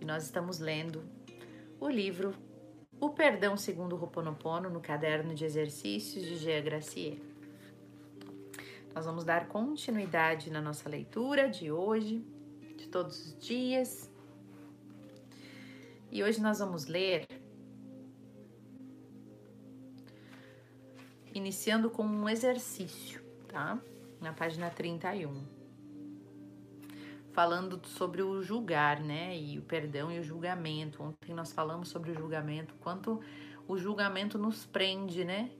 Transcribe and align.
e 0.00 0.04
nós 0.04 0.24
estamos 0.24 0.58
lendo 0.58 1.04
o 1.78 1.88
livro 1.88 2.34
O 2.98 3.10
Perdão 3.10 3.56
Segundo 3.56 3.94
o 3.94 3.96
Roponopono 3.96 4.70
no 4.70 4.80
caderno 4.80 5.34
de 5.34 5.44
exercícios 5.44 6.24
de 6.24 6.36
Gia 6.36 6.60
Gracier. 6.60 7.18
Nós 8.94 9.04
vamos 9.04 9.24
dar 9.24 9.46
continuidade 9.48 10.50
na 10.50 10.60
nossa 10.60 10.88
leitura 10.88 11.48
de 11.48 11.70
hoje, 11.70 12.24
de 12.76 12.88
todos 12.88 13.26
os 13.26 13.38
dias. 13.38 14.10
E 16.10 16.24
hoje 16.24 16.40
nós 16.40 16.58
vamos 16.58 16.86
ler, 16.86 17.26
iniciando 21.32 21.88
com 21.90 22.02
um 22.02 22.28
exercício, 22.28 23.22
tá? 23.46 23.80
Na 24.20 24.32
página 24.32 24.68
31 24.70 25.59
falando 27.32 27.80
sobre 27.86 28.22
o 28.22 28.42
julgar, 28.42 29.00
né? 29.00 29.36
E 29.36 29.58
o 29.58 29.62
perdão 29.62 30.10
e 30.10 30.18
o 30.18 30.22
julgamento. 30.22 31.02
Ontem 31.02 31.34
nós 31.34 31.52
falamos 31.52 31.88
sobre 31.88 32.10
o 32.10 32.14
julgamento, 32.14 32.74
quanto 32.80 33.20
o 33.66 33.76
julgamento 33.76 34.38
nos 34.38 34.66
prende, 34.66 35.24
né? 35.24 35.50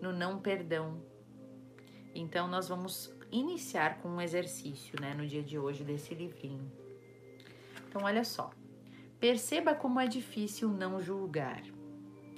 No 0.00 0.12
não 0.12 0.38
perdão. 0.38 1.00
Então 2.14 2.46
nós 2.46 2.68
vamos 2.68 3.12
iniciar 3.30 3.98
com 3.98 4.08
um 4.08 4.20
exercício, 4.20 5.00
né, 5.00 5.12
no 5.14 5.26
dia 5.26 5.42
de 5.42 5.58
hoje 5.58 5.82
desse 5.82 6.14
livrinho. 6.14 6.70
Então 7.88 8.02
olha 8.04 8.24
só. 8.24 8.50
Perceba 9.18 9.74
como 9.74 9.98
é 9.98 10.06
difícil 10.06 10.68
não 10.68 11.00
julgar. 11.00 11.62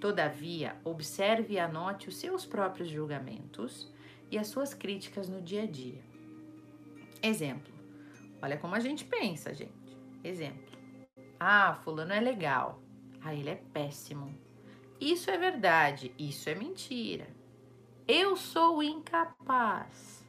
Todavia, 0.00 0.76
observe 0.84 1.54
e 1.54 1.58
anote 1.58 2.08
os 2.08 2.16
seus 2.16 2.46
próprios 2.46 2.88
julgamentos 2.88 3.92
e 4.30 4.38
as 4.38 4.46
suas 4.46 4.72
críticas 4.72 5.28
no 5.28 5.42
dia 5.42 5.62
a 5.62 5.66
dia. 5.66 6.00
Exemplo: 7.22 7.75
Olha 8.46 8.58
como 8.58 8.76
a 8.76 8.78
gente 8.78 9.04
pensa, 9.04 9.52
gente. 9.52 9.98
Exemplo. 10.22 10.78
Ah, 11.40 11.74
fulano 11.82 12.12
é 12.12 12.20
legal. 12.20 12.80
Ah, 13.20 13.34
ele 13.34 13.50
é 13.50 13.56
péssimo. 13.56 14.32
Isso 15.00 15.28
é 15.32 15.36
verdade, 15.36 16.14
isso 16.16 16.48
é 16.48 16.54
mentira. 16.54 17.26
Eu 18.06 18.36
sou 18.36 18.84
incapaz. 18.84 20.24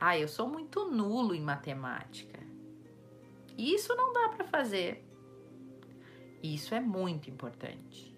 Ah, 0.00 0.18
eu 0.18 0.26
sou 0.26 0.48
muito 0.48 0.90
nulo 0.90 1.36
em 1.36 1.40
matemática. 1.40 2.40
Isso 3.56 3.94
não 3.94 4.12
dá 4.12 4.28
para 4.30 4.44
fazer. 4.44 5.04
Isso 6.42 6.74
é 6.74 6.80
muito 6.80 7.30
importante. 7.30 8.12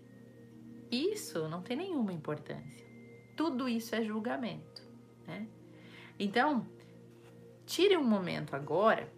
Isso 0.90 1.46
não 1.50 1.60
tem 1.60 1.76
nenhuma 1.76 2.14
importância. 2.14 2.88
Tudo 3.36 3.68
isso 3.68 3.94
é 3.94 4.02
julgamento, 4.02 4.82
né? 5.26 5.46
Então, 6.18 6.66
tire 7.66 7.94
um 7.94 8.04
momento 8.04 8.56
agora, 8.56 9.17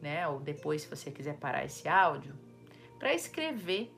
né, 0.00 0.26
ou 0.28 0.40
depois 0.40 0.82
se 0.82 0.88
você 0.88 1.10
quiser 1.10 1.38
parar 1.38 1.64
esse 1.64 1.88
áudio, 1.88 2.34
para 2.98 3.14
escrever 3.14 3.92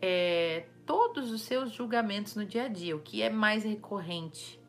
é, 0.00 0.66
todos 0.84 1.30
os 1.30 1.42
seus 1.42 1.72
julgamentos 1.72 2.34
no 2.36 2.44
dia 2.44 2.64
a 2.64 2.68
dia, 2.68 2.96
o 2.96 3.00
que 3.00 3.22
é 3.22 3.30
mais 3.30 3.64
recorrente, 3.64 4.60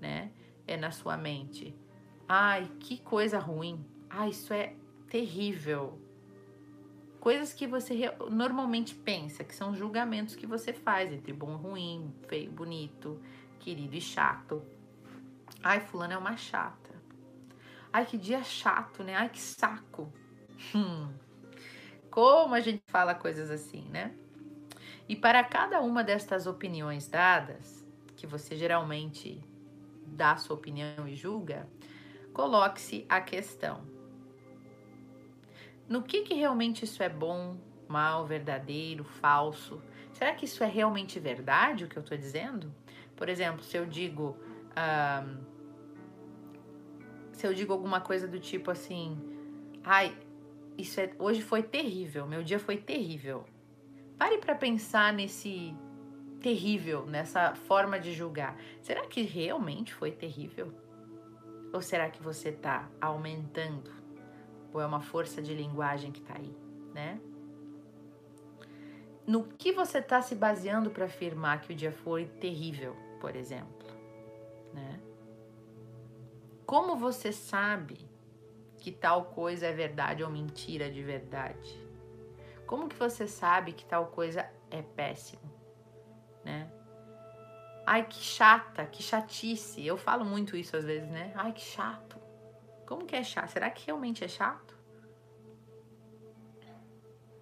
né, 0.00 0.30
é 0.66 0.76
na 0.76 0.90
sua 0.90 1.16
mente. 1.16 1.74
Ai, 2.28 2.70
que 2.80 2.98
coisa 2.98 3.38
ruim. 3.38 3.84
Ai, 4.08 4.30
isso 4.30 4.52
é 4.52 4.74
terrível. 5.08 5.98
Coisas 7.20 7.52
que 7.52 7.66
você 7.66 8.12
normalmente 8.30 8.94
pensa, 8.94 9.44
que 9.44 9.54
são 9.54 9.74
julgamentos 9.74 10.34
que 10.34 10.46
você 10.46 10.72
faz 10.72 11.12
entre 11.12 11.32
bom 11.32 11.52
e 11.52 11.56
ruim, 11.56 12.14
feio, 12.26 12.50
bonito, 12.50 13.20
querido 13.60 13.94
e 13.94 14.00
chato. 14.00 14.62
Ai, 15.62 15.80
fulano 15.80 16.14
é 16.14 16.18
uma 16.18 16.36
chata. 16.36 16.81
Ai, 17.92 18.06
que 18.06 18.16
dia 18.16 18.42
chato, 18.42 19.04
né? 19.04 19.14
Ai, 19.14 19.28
que 19.28 19.40
saco. 19.40 20.10
Hum. 20.74 21.12
Como 22.10 22.54
a 22.54 22.60
gente 22.60 22.82
fala 22.86 23.14
coisas 23.14 23.50
assim, 23.50 23.88
né? 23.90 24.14
E 25.08 25.14
para 25.14 25.44
cada 25.44 25.80
uma 25.80 26.02
destas 26.02 26.46
opiniões 26.46 27.06
dadas, 27.06 27.86
que 28.16 28.26
você 28.26 28.56
geralmente 28.56 29.42
dá 30.06 30.36
sua 30.36 30.56
opinião 30.56 31.06
e 31.06 31.14
julga, 31.14 31.68
coloque-se 32.32 33.04
a 33.08 33.20
questão: 33.20 33.82
no 35.88 36.02
que, 36.02 36.22
que 36.22 36.34
realmente 36.34 36.84
isso 36.84 37.02
é 37.02 37.08
bom, 37.08 37.58
mal, 37.88 38.24
verdadeiro, 38.26 39.04
falso? 39.04 39.82
Será 40.14 40.34
que 40.34 40.46
isso 40.46 40.64
é 40.64 40.66
realmente 40.66 41.20
verdade 41.20 41.84
o 41.84 41.88
que 41.88 41.98
eu 41.98 42.02
estou 42.02 42.16
dizendo? 42.16 42.72
Por 43.16 43.28
exemplo, 43.28 43.62
se 43.62 43.76
eu 43.76 43.84
digo. 43.84 44.36
Um, 44.72 45.51
se 47.42 47.46
eu 47.48 47.52
digo 47.52 47.72
alguma 47.72 48.00
coisa 48.00 48.28
do 48.28 48.38
tipo 48.38 48.70
assim, 48.70 49.18
ai, 49.82 50.16
isso 50.78 51.00
é, 51.00 51.10
hoje 51.18 51.42
foi 51.42 51.60
terrível, 51.60 52.24
meu 52.24 52.40
dia 52.40 52.60
foi 52.60 52.76
terrível. 52.76 53.44
Pare 54.16 54.38
para 54.38 54.54
pensar 54.54 55.12
nesse 55.12 55.76
terrível, 56.40 57.04
nessa 57.04 57.52
forma 57.56 57.98
de 57.98 58.12
julgar. 58.12 58.56
Será 58.80 59.08
que 59.08 59.22
realmente 59.22 59.92
foi 59.92 60.12
terrível? 60.12 60.72
Ou 61.72 61.82
será 61.82 62.08
que 62.08 62.22
você 62.22 62.50
está 62.50 62.88
aumentando? 63.00 63.90
Ou 64.72 64.80
é 64.80 64.86
uma 64.86 65.00
força 65.00 65.42
de 65.42 65.52
linguagem 65.52 66.12
que 66.12 66.20
está 66.20 66.36
aí, 66.36 66.56
né? 66.94 67.20
No 69.26 69.42
que 69.42 69.72
você 69.72 69.98
está 69.98 70.22
se 70.22 70.36
baseando 70.36 70.90
para 70.90 71.06
afirmar 71.06 71.60
que 71.60 71.72
o 71.72 71.76
dia 71.76 71.90
foi 71.90 72.24
terrível, 72.24 72.96
por 73.20 73.34
exemplo, 73.34 73.88
né? 74.72 75.00
Como 76.72 76.96
você 76.96 77.34
sabe 77.34 78.08
que 78.78 78.90
tal 78.90 79.26
coisa 79.26 79.66
é 79.66 79.74
verdade 79.74 80.24
ou 80.24 80.30
mentira 80.30 80.90
de 80.90 81.02
verdade? 81.02 81.78
Como 82.66 82.88
que 82.88 82.96
você 82.96 83.28
sabe 83.28 83.74
que 83.74 83.84
tal 83.84 84.06
coisa 84.06 84.50
é 84.70 84.80
péssimo, 84.80 85.42
né? 86.42 86.72
Ai, 87.84 88.06
que 88.06 88.16
chata, 88.16 88.86
que 88.86 89.02
chatice. 89.02 89.86
Eu 89.86 89.98
falo 89.98 90.24
muito 90.24 90.56
isso 90.56 90.74
às 90.74 90.86
vezes, 90.86 91.10
né? 91.10 91.30
Ai, 91.34 91.52
que 91.52 91.60
chato. 91.60 92.18
Como 92.86 93.04
que 93.04 93.16
é 93.16 93.22
chato? 93.22 93.50
Será 93.50 93.68
que 93.68 93.84
realmente 93.84 94.24
é 94.24 94.28
chato? 94.28 94.74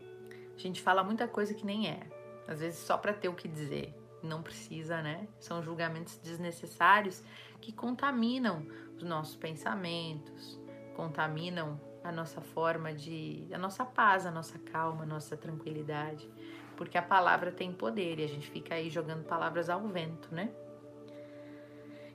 A 0.01 0.59
gente 0.59 0.83
fala 0.83 1.05
muita 1.05 1.29
coisa 1.29 1.55
que 1.55 1.65
nem 1.65 1.89
é. 1.89 2.01
Às 2.49 2.59
vezes 2.59 2.81
só 2.81 2.99
para 2.99 3.13
ter 3.13 3.29
o 3.29 3.35
que 3.37 3.47
dizer. 3.47 3.95
Não 4.23 4.43
precisa, 4.43 5.01
né? 5.03 5.27
São 5.39 5.63
julgamentos 5.63 6.19
desnecessários 6.19 7.23
que 7.61 7.73
contaminam 7.73 8.67
os 8.97 9.03
nossos 9.03 9.37
pensamentos, 9.37 10.61
contaminam 10.95 11.81
a 12.03 12.11
nossa 12.11 12.41
forma 12.41 12.93
de. 12.93 13.49
a 13.53 13.59
nossa 13.59 13.85
paz, 13.85 14.27
a 14.27 14.31
nossa 14.31 14.59
calma, 14.59 15.03
a 15.03 15.07
nossa 15.07 15.37
tranquilidade. 15.37 16.31
Porque 16.77 16.97
a 16.97 17.03
palavra 17.03 17.53
tem 17.53 17.73
poder 17.73 18.19
e 18.19 18.25
a 18.25 18.29
gente 18.29 18.51
fica 18.51 18.75
aí 18.75 18.89
jogando 18.89 19.25
palavras 19.25 19.69
ao 19.69 19.87
vento, 19.87 20.35
né? 20.35 20.51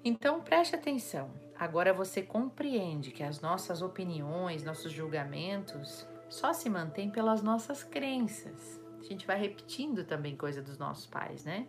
Então 0.04 0.42
preste 0.42 0.76
atenção. 0.76 1.32
Agora 1.58 1.94
você 1.94 2.22
compreende 2.22 3.12
que 3.12 3.24
as 3.24 3.42
nossas 3.42 3.82
opiniões, 3.82 4.64
nossos 4.64 4.92
julgamentos 4.92 6.08
só 6.30 6.52
se 6.52 6.70
mantêm 6.70 7.10
pelas 7.10 7.42
nossas 7.42 7.84
crenças. 7.84 8.82
A 9.00 9.04
gente 9.04 9.26
vai 9.26 9.40
repetindo 9.40 10.04
também 10.04 10.36
coisa 10.36 10.62
dos 10.62 10.78
nossos 10.78 11.06
pais, 11.06 11.46
né? 11.46 11.68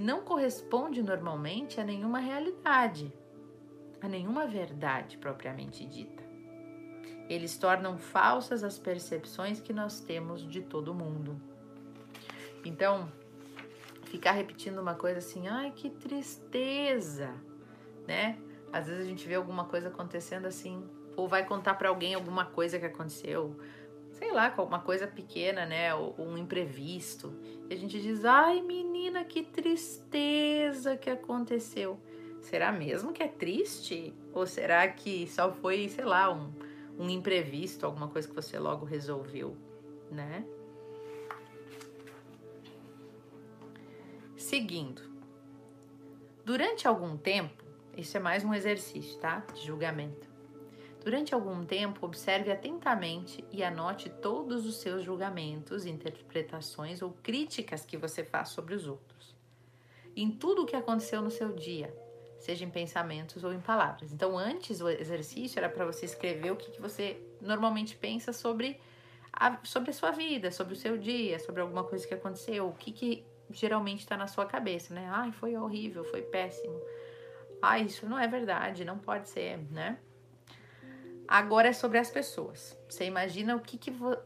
E 0.00 0.02
não 0.02 0.22
corresponde 0.22 1.02
normalmente 1.02 1.78
a 1.78 1.84
nenhuma 1.84 2.20
realidade 2.20 3.12
a 4.00 4.08
nenhuma 4.08 4.46
verdade 4.46 5.18
propriamente 5.18 5.84
dita. 5.84 6.22
Eles 7.28 7.58
tornam 7.58 7.98
falsas 7.98 8.64
as 8.64 8.78
percepções 8.78 9.60
que 9.60 9.74
nós 9.74 10.00
temos 10.00 10.40
de 10.48 10.62
todo 10.62 10.94
mundo. 10.94 11.38
Então, 12.64 13.12
ficar 14.04 14.32
repetindo 14.32 14.78
uma 14.78 14.94
coisa 14.94 15.18
assim, 15.18 15.48
ai 15.48 15.70
que 15.70 15.90
tristeza, 15.90 17.34
né? 18.08 18.38
Às 18.72 18.86
vezes 18.86 19.04
a 19.04 19.06
gente 19.06 19.28
vê 19.28 19.34
alguma 19.34 19.66
coisa 19.66 19.88
acontecendo 19.88 20.46
assim, 20.46 20.82
ou 21.14 21.28
vai 21.28 21.44
contar 21.44 21.74
para 21.74 21.90
alguém 21.90 22.14
alguma 22.14 22.46
coisa 22.46 22.78
que 22.78 22.86
aconteceu, 22.86 23.54
sei 24.20 24.32
lá, 24.32 24.54
uma 24.58 24.80
coisa 24.80 25.06
pequena, 25.06 25.64
né? 25.64 25.94
Ou, 25.94 26.14
um 26.18 26.36
imprevisto. 26.36 27.34
E 27.70 27.74
a 27.74 27.76
gente 27.76 27.98
diz, 27.98 28.22
ai 28.22 28.60
menina, 28.60 29.24
que 29.24 29.42
tristeza 29.42 30.94
que 30.94 31.08
aconteceu. 31.08 31.98
Será 32.42 32.70
mesmo 32.70 33.14
que 33.14 33.22
é 33.22 33.28
triste? 33.28 34.14
Ou 34.34 34.46
será 34.46 34.86
que 34.88 35.26
só 35.26 35.50
foi, 35.50 35.88
sei 35.88 36.04
lá, 36.04 36.30
um, 36.30 36.52
um 36.98 37.08
imprevisto, 37.08 37.86
alguma 37.86 38.08
coisa 38.08 38.28
que 38.28 38.34
você 38.34 38.58
logo 38.58 38.84
resolveu, 38.84 39.56
né? 40.10 40.44
Seguindo. 44.36 45.00
Durante 46.44 46.86
algum 46.86 47.16
tempo, 47.16 47.64
isso 47.96 48.18
é 48.18 48.20
mais 48.20 48.44
um 48.44 48.52
exercício, 48.52 49.18
tá? 49.18 49.42
De 49.54 49.66
julgamento. 49.66 50.29
Durante 51.02 51.34
algum 51.34 51.64
tempo, 51.64 52.04
observe 52.04 52.52
atentamente 52.52 53.42
e 53.50 53.64
anote 53.64 54.10
todos 54.10 54.66
os 54.66 54.76
seus 54.76 55.02
julgamentos, 55.02 55.86
interpretações 55.86 57.00
ou 57.00 57.12
críticas 57.22 57.86
que 57.86 57.96
você 57.96 58.22
faz 58.22 58.50
sobre 58.50 58.74
os 58.74 58.86
outros. 58.86 59.34
Em 60.14 60.30
tudo 60.30 60.62
o 60.62 60.66
que 60.66 60.76
aconteceu 60.76 61.22
no 61.22 61.30
seu 61.30 61.52
dia, 61.52 61.94
seja 62.38 62.64
em 62.64 62.70
pensamentos 62.70 63.42
ou 63.44 63.52
em 63.52 63.60
palavras. 63.60 64.12
Então, 64.12 64.36
antes 64.36 64.82
o 64.82 64.90
exercício 64.90 65.58
era 65.58 65.70
para 65.70 65.86
você 65.86 66.04
escrever 66.04 66.50
o 66.50 66.56
que, 66.56 66.70
que 66.70 66.80
você 66.80 67.22
normalmente 67.40 67.96
pensa 67.96 68.30
sobre 68.32 68.78
a, 69.32 69.58
sobre 69.64 69.90
a 69.90 69.94
sua 69.94 70.10
vida, 70.10 70.50
sobre 70.50 70.74
o 70.74 70.76
seu 70.76 70.98
dia, 70.98 71.38
sobre 71.38 71.62
alguma 71.62 71.84
coisa 71.84 72.06
que 72.06 72.12
aconteceu, 72.12 72.68
o 72.68 72.74
que, 72.74 72.92
que 72.92 73.24
geralmente 73.50 74.00
está 74.00 74.18
na 74.18 74.26
sua 74.26 74.44
cabeça, 74.44 74.92
né? 74.92 75.08
Ai, 75.10 75.32
foi 75.32 75.56
horrível, 75.56 76.04
foi 76.04 76.20
péssimo. 76.20 76.78
Ai, 77.62 77.82
isso 77.82 78.06
não 78.06 78.18
é 78.18 78.26
verdade, 78.26 78.84
não 78.84 78.98
pode 78.98 79.28
ser, 79.30 79.58
né? 79.70 79.98
Agora 81.30 81.68
é 81.68 81.72
sobre 81.72 81.96
as 81.96 82.10
pessoas. 82.10 82.76
Você 82.88 83.04
imagina 83.04 83.54
o 83.54 83.60
que 83.60 83.78
que 83.78 83.92
vo... 83.92 84.16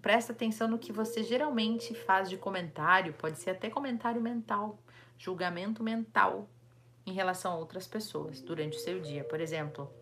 presta 0.00 0.32
atenção 0.32 0.66
no 0.66 0.78
que 0.78 0.90
você 0.90 1.22
geralmente 1.22 1.94
faz 1.94 2.30
de 2.30 2.38
comentário, 2.38 3.12
pode 3.12 3.36
ser 3.36 3.50
até 3.50 3.68
comentário 3.68 4.18
mental, 4.18 4.78
julgamento 5.18 5.82
mental 5.82 6.48
em 7.04 7.12
relação 7.12 7.52
a 7.52 7.56
outras 7.56 7.86
pessoas 7.86 8.40
durante 8.40 8.78
o 8.78 8.80
seu 8.80 8.98
dia. 8.98 9.22
Por 9.24 9.42
exemplo, 9.42 9.92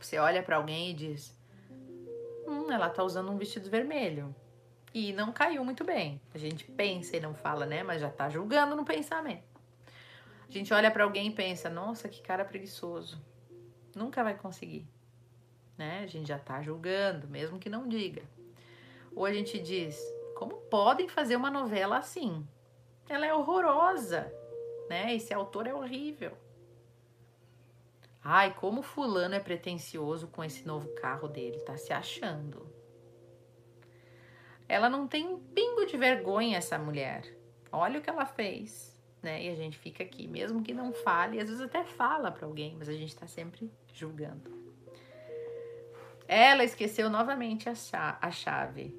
você 0.00 0.18
olha 0.18 0.42
para 0.42 0.56
alguém 0.56 0.90
e 0.90 0.94
diz: 0.94 1.32
Hum, 2.44 2.68
ela 2.72 2.90
tá 2.90 3.04
usando 3.04 3.30
um 3.30 3.38
vestido 3.38 3.70
vermelho. 3.70 4.34
E 4.92 5.12
não 5.12 5.30
caiu 5.32 5.64
muito 5.64 5.84
bem. 5.84 6.20
A 6.34 6.38
gente 6.38 6.64
pensa 6.64 7.16
e 7.16 7.20
não 7.20 7.36
fala, 7.36 7.64
né? 7.64 7.84
Mas 7.84 8.00
já 8.00 8.10
tá 8.10 8.28
julgando 8.28 8.74
no 8.74 8.84
pensamento. 8.84 9.44
A 10.48 10.50
gente 10.50 10.74
olha 10.74 10.90
para 10.90 11.04
alguém 11.04 11.28
e 11.28 11.32
pensa: 11.32 11.70
Nossa, 11.70 12.08
que 12.08 12.20
cara 12.20 12.44
preguiçoso. 12.44 13.22
Nunca 13.94 14.24
vai 14.24 14.34
conseguir. 14.34 14.88
Né? 15.76 16.02
A 16.02 16.06
gente 16.06 16.28
já 16.28 16.38
tá 16.38 16.62
julgando, 16.62 17.28
mesmo 17.28 17.58
que 17.58 17.70
não 17.70 17.88
diga. 17.88 18.22
Ou 19.14 19.24
a 19.24 19.32
gente 19.32 19.58
diz: 19.58 19.98
Como 20.36 20.56
podem 20.62 21.08
fazer 21.08 21.36
uma 21.36 21.50
novela 21.50 21.98
assim? 21.98 22.46
Ela 23.08 23.26
é 23.26 23.34
horrorosa, 23.34 24.32
né? 24.88 25.14
Esse 25.14 25.34
autor 25.34 25.66
é 25.66 25.74
horrível. 25.74 26.36
Ai, 28.24 28.54
como 28.54 28.82
fulano 28.82 29.34
é 29.34 29.40
pretensioso 29.40 30.28
com 30.28 30.44
esse 30.44 30.64
novo 30.64 30.88
carro 30.94 31.26
dele, 31.26 31.58
tá 31.60 31.76
se 31.76 31.92
achando. 31.92 32.70
Ela 34.68 34.88
não 34.88 35.08
tem 35.08 35.26
um 35.26 35.40
pingo 35.40 35.84
de 35.86 35.96
vergonha, 35.96 36.56
essa 36.56 36.78
mulher. 36.78 37.24
Olha 37.70 37.98
o 37.98 38.02
que 38.02 38.08
ela 38.08 38.24
fez, 38.24 38.98
né? 39.20 39.42
E 39.44 39.48
a 39.48 39.56
gente 39.56 39.76
fica 39.76 40.04
aqui, 40.04 40.28
mesmo 40.28 40.62
que 40.62 40.72
não 40.72 40.92
fale, 40.92 41.40
às 41.40 41.48
vezes 41.48 41.60
até 41.60 41.84
fala 41.84 42.30
para 42.30 42.46
alguém, 42.46 42.76
mas 42.78 42.88
a 42.88 42.92
gente 42.92 43.14
tá 43.16 43.26
sempre 43.26 43.70
julgando. 43.92 44.61
Ela 46.32 46.64
esqueceu 46.64 47.10
novamente 47.10 47.68
a 47.68 48.30
chave. 48.30 48.98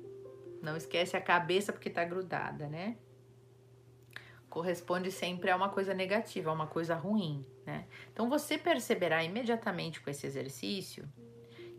Não 0.62 0.77
esquece 0.77 1.18
a 1.18 1.21
cabeça 1.21 1.74
porque 1.74 1.89
tá 1.89 2.03
grudada, 2.03 2.68
né? 2.68 2.97
corresponde 4.53 5.12
sempre 5.12 5.50
a 5.50 5.56
uma 5.56 5.69
coisa 5.69 5.95
negativa, 5.95 6.51
a 6.51 6.53
uma 6.53 6.68
coisa 6.68 6.94
ruim, 6.94 7.44
né? 7.65 7.88
Então 8.12 8.30
você 8.30 8.56
perceberá 8.56 9.24
imediatamente 9.24 10.00
com 10.00 10.12
esse 10.12 10.27
exercício 10.27 11.12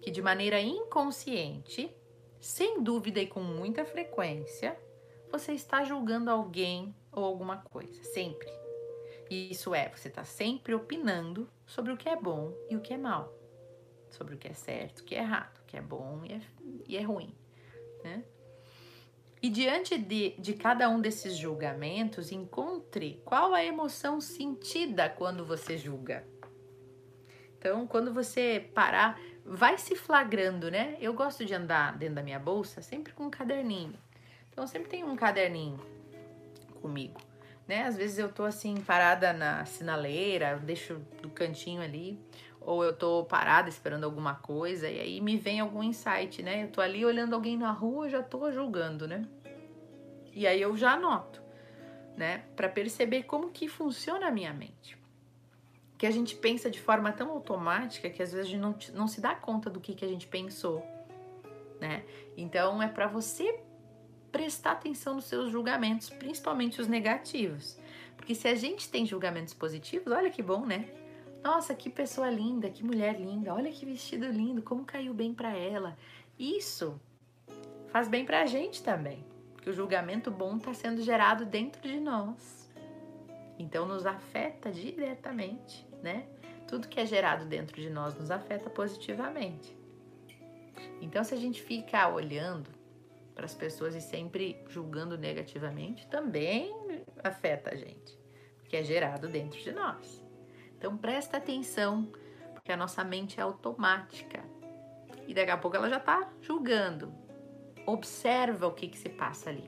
que 0.02 0.10
de 0.10 0.20
maneira 0.20 0.60
inconsciente, 0.60 1.88
sem 2.40 2.82
dúvida 2.82 3.20
e 3.20 3.28
com 3.28 3.40
muita 3.40 3.84
frequência, 3.84 4.76
você 5.30 5.52
está 5.52 5.84
julgando 5.84 6.28
alguém 6.28 6.92
ou 7.12 7.24
alguma 7.24 7.58
coisa, 7.58 8.02
sempre. 8.02 8.48
E 9.30 9.52
isso 9.52 9.72
é, 9.72 9.88
você 9.88 10.08
está 10.08 10.24
sempre 10.24 10.74
opinando 10.74 11.48
sobre 11.64 11.92
o 11.92 11.96
que 11.96 12.08
é 12.08 12.16
bom 12.16 12.52
e 12.68 12.74
o 12.74 12.80
que 12.80 12.92
é 12.92 12.98
mal, 12.98 13.32
sobre 14.14 14.34
o 14.34 14.38
que 14.38 14.48
é 14.48 14.54
certo, 14.54 15.00
o 15.00 15.04
que 15.04 15.14
é 15.14 15.18
errado, 15.18 15.58
o 15.60 15.64
que 15.66 15.76
é 15.76 15.82
bom 15.82 16.22
e 16.24 16.32
é, 16.32 16.40
e 16.88 16.96
é 16.96 17.02
ruim, 17.02 17.34
né? 18.02 18.24
E 19.42 19.50
diante 19.50 19.98
de, 19.98 20.30
de 20.38 20.54
cada 20.54 20.88
um 20.88 20.98
desses 20.98 21.36
julgamentos, 21.36 22.32
encontre 22.32 23.20
qual 23.26 23.52
a 23.52 23.62
emoção 23.62 24.18
sentida 24.18 25.10
quando 25.10 25.44
você 25.44 25.76
julga. 25.76 26.24
Então, 27.58 27.86
quando 27.86 28.12
você 28.12 28.70
parar, 28.74 29.20
vai 29.44 29.76
se 29.76 29.94
flagrando, 29.96 30.70
né? 30.70 30.96
Eu 30.98 31.12
gosto 31.12 31.44
de 31.44 31.52
andar 31.52 31.98
dentro 31.98 32.14
da 32.14 32.22
minha 32.22 32.38
bolsa 32.38 32.80
sempre 32.80 33.12
com 33.12 33.24
um 33.24 33.30
caderninho. 33.30 33.98
Então, 34.50 34.66
sempre 34.66 34.88
tem 34.88 35.04
um 35.04 35.14
caderninho 35.14 35.78
comigo, 36.80 37.20
né? 37.68 37.82
Às 37.82 37.98
vezes 37.98 38.18
eu 38.18 38.32
tô 38.32 38.44
assim 38.44 38.76
parada 38.76 39.34
na 39.34 39.66
sinaleira, 39.66 40.56
deixo 40.56 40.96
do 41.20 41.28
cantinho 41.28 41.82
ali, 41.82 42.18
ou 42.64 42.82
eu 42.82 42.94
tô 42.94 43.24
parada 43.24 43.68
esperando 43.68 44.04
alguma 44.04 44.34
coisa 44.34 44.88
e 44.88 44.98
aí 44.98 45.20
me 45.20 45.36
vem 45.36 45.60
algum 45.60 45.82
insight, 45.82 46.42
né? 46.42 46.64
Eu 46.64 46.68
tô 46.68 46.80
ali 46.80 47.04
olhando 47.04 47.34
alguém 47.34 47.56
na 47.56 47.70
rua, 47.70 48.08
já 48.08 48.22
tô 48.22 48.50
julgando, 48.50 49.06
né? 49.06 49.26
E 50.32 50.46
aí 50.46 50.60
eu 50.60 50.76
já 50.76 50.92
anoto, 50.92 51.42
né? 52.16 52.44
Para 52.56 52.68
perceber 52.68 53.24
como 53.24 53.50
que 53.50 53.68
funciona 53.68 54.28
a 54.28 54.30
minha 54.30 54.52
mente. 54.52 54.98
Que 55.98 56.06
a 56.06 56.10
gente 56.10 56.34
pensa 56.36 56.70
de 56.70 56.80
forma 56.80 57.12
tão 57.12 57.30
automática 57.30 58.08
que 58.08 58.22
às 58.22 58.32
vezes 58.32 58.46
a 58.46 58.50
gente 58.50 58.60
não, 58.60 58.74
não 58.94 59.06
se 59.06 59.20
dá 59.20 59.34
conta 59.34 59.68
do 59.68 59.78
que, 59.78 59.94
que 59.94 60.04
a 60.04 60.08
gente 60.08 60.26
pensou, 60.26 60.82
né? 61.78 62.02
Então 62.36 62.82
é 62.82 62.88
para 62.88 63.06
você 63.06 63.60
prestar 64.32 64.72
atenção 64.72 65.14
nos 65.14 65.26
seus 65.26 65.52
julgamentos, 65.52 66.08
principalmente 66.08 66.80
os 66.80 66.88
negativos. 66.88 67.78
Porque 68.16 68.34
se 68.34 68.48
a 68.48 68.54
gente 68.54 68.88
tem 68.88 69.04
julgamentos 69.04 69.52
positivos, 69.52 70.12
olha 70.12 70.30
que 70.30 70.42
bom, 70.42 70.64
né? 70.64 71.03
Nossa, 71.44 71.74
que 71.74 71.90
pessoa 71.90 72.30
linda, 72.30 72.70
que 72.70 72.82
mulher 72.82 73.20
linda, 73.20 73.52
olha 73.52 73.70
que 73.70 73.84
vestido 73.84 74.26
lindo, 74.26 74.62
como 74.62 74.82
caiu 74.82 75.12
bem 75.12 75.34
para 75.34 75.54
ela. 75.54 75.94
Isso 76.38 76.98
faz 77.88 78.08
bem 78.08 78.24
para 78.24 78.40
a 78.40 78.46
gente 78.46 78.82
também, 78.82 79.22
porque 79.52 79.68
o 79.68 79.72
julgamento 79.74 80.30
bom 80.30 80.56
está 80.56 80.72
sendo 80.72 81.02
gerado 81.02 81.44
dentro 81.44 81.82
de 81.82 82.00
nós. 82.00 82.72
Então 83.58 83.84
nos 83.84 84.06
afeta 84.06 84.72
diretamente, 84.72 85.86
né? 86.02 86.26
Tudo 86.66 86.88
que 86.88 86.98
é 86.98 87.04
gerado 87.04 87.44
dentro 87.44 87.78
de 87.78 87.90
nós 87.90 88.18
nos 88.18 88.30
afeta 88.30 88.70
positivamente. 88.70 89.76
Então 91.02 91.22
se 91.22 91.34
a 91.34 91.38
gente 91.38 91.60
fica 91.60 92.08
olhando 92.08 92.70
para 93.34 93.44
as 93.44 93.54
pessoas 93.54 93.94
e 93.94 94.00
sempre 94.00 94.64
julgando 94.70 95.18
negativamente, 95.18 96.06
também 96.06 96.74
afeta 97.22 97.74
a 97.74 97.76
gente, 97.76 98.18
porque 98.60 98.78
é 98.78 98.82
gerado 98.82 99.28
dentro 99.28 99.60
de 99.60 99.72
nós. 99.72 100.23
Então 100.84 100.98
presta 100.98 101.38
atenção, 101.38 102.12
porque 102.52 102.70
a 102.70 102.76
nossa 102.76 103.02
mente 103.02 103.40
é 103.40 103.42
automática. 103.42 104.44
E 105.26 105.32
daqui 105.32 105.50
a 105.50 105.56
pouco 105.56 105.78
ela 105.78 105.88
já 105.88 105.96
está 105.96 106.28
julgando. 106.42 107.10
Observa 107.86 108.66
o 108.66 108.72
que, 108.72 108.88
que 108.88 108.98
se 108.98 109.08
passa 109.08 109.48
ali. 109.48 109.64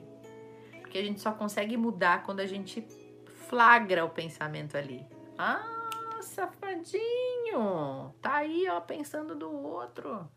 Porque 0.79 0.95
a 0.95 1.01
gente 1.01 1.19
só 1.19 1.31
consegue 1.31 1.75
mudar 1.75 2.21
quando 2.21 2.39
a 2.39 2.45
gente 2.45 2.87
flagra 3.49 4.05
o 4.05 4.11
pensamento 4.11 4.77
ali. 4.77 5.03
Ah, 5.39 5.89
safadinho! 6.21 8.13
Tá 8.21 8.35
aí, 8.35 8.69
ó, 8.69 8.79
pensando 8.79 9.33
do 9.33 9.51
outro. 9.51 10.29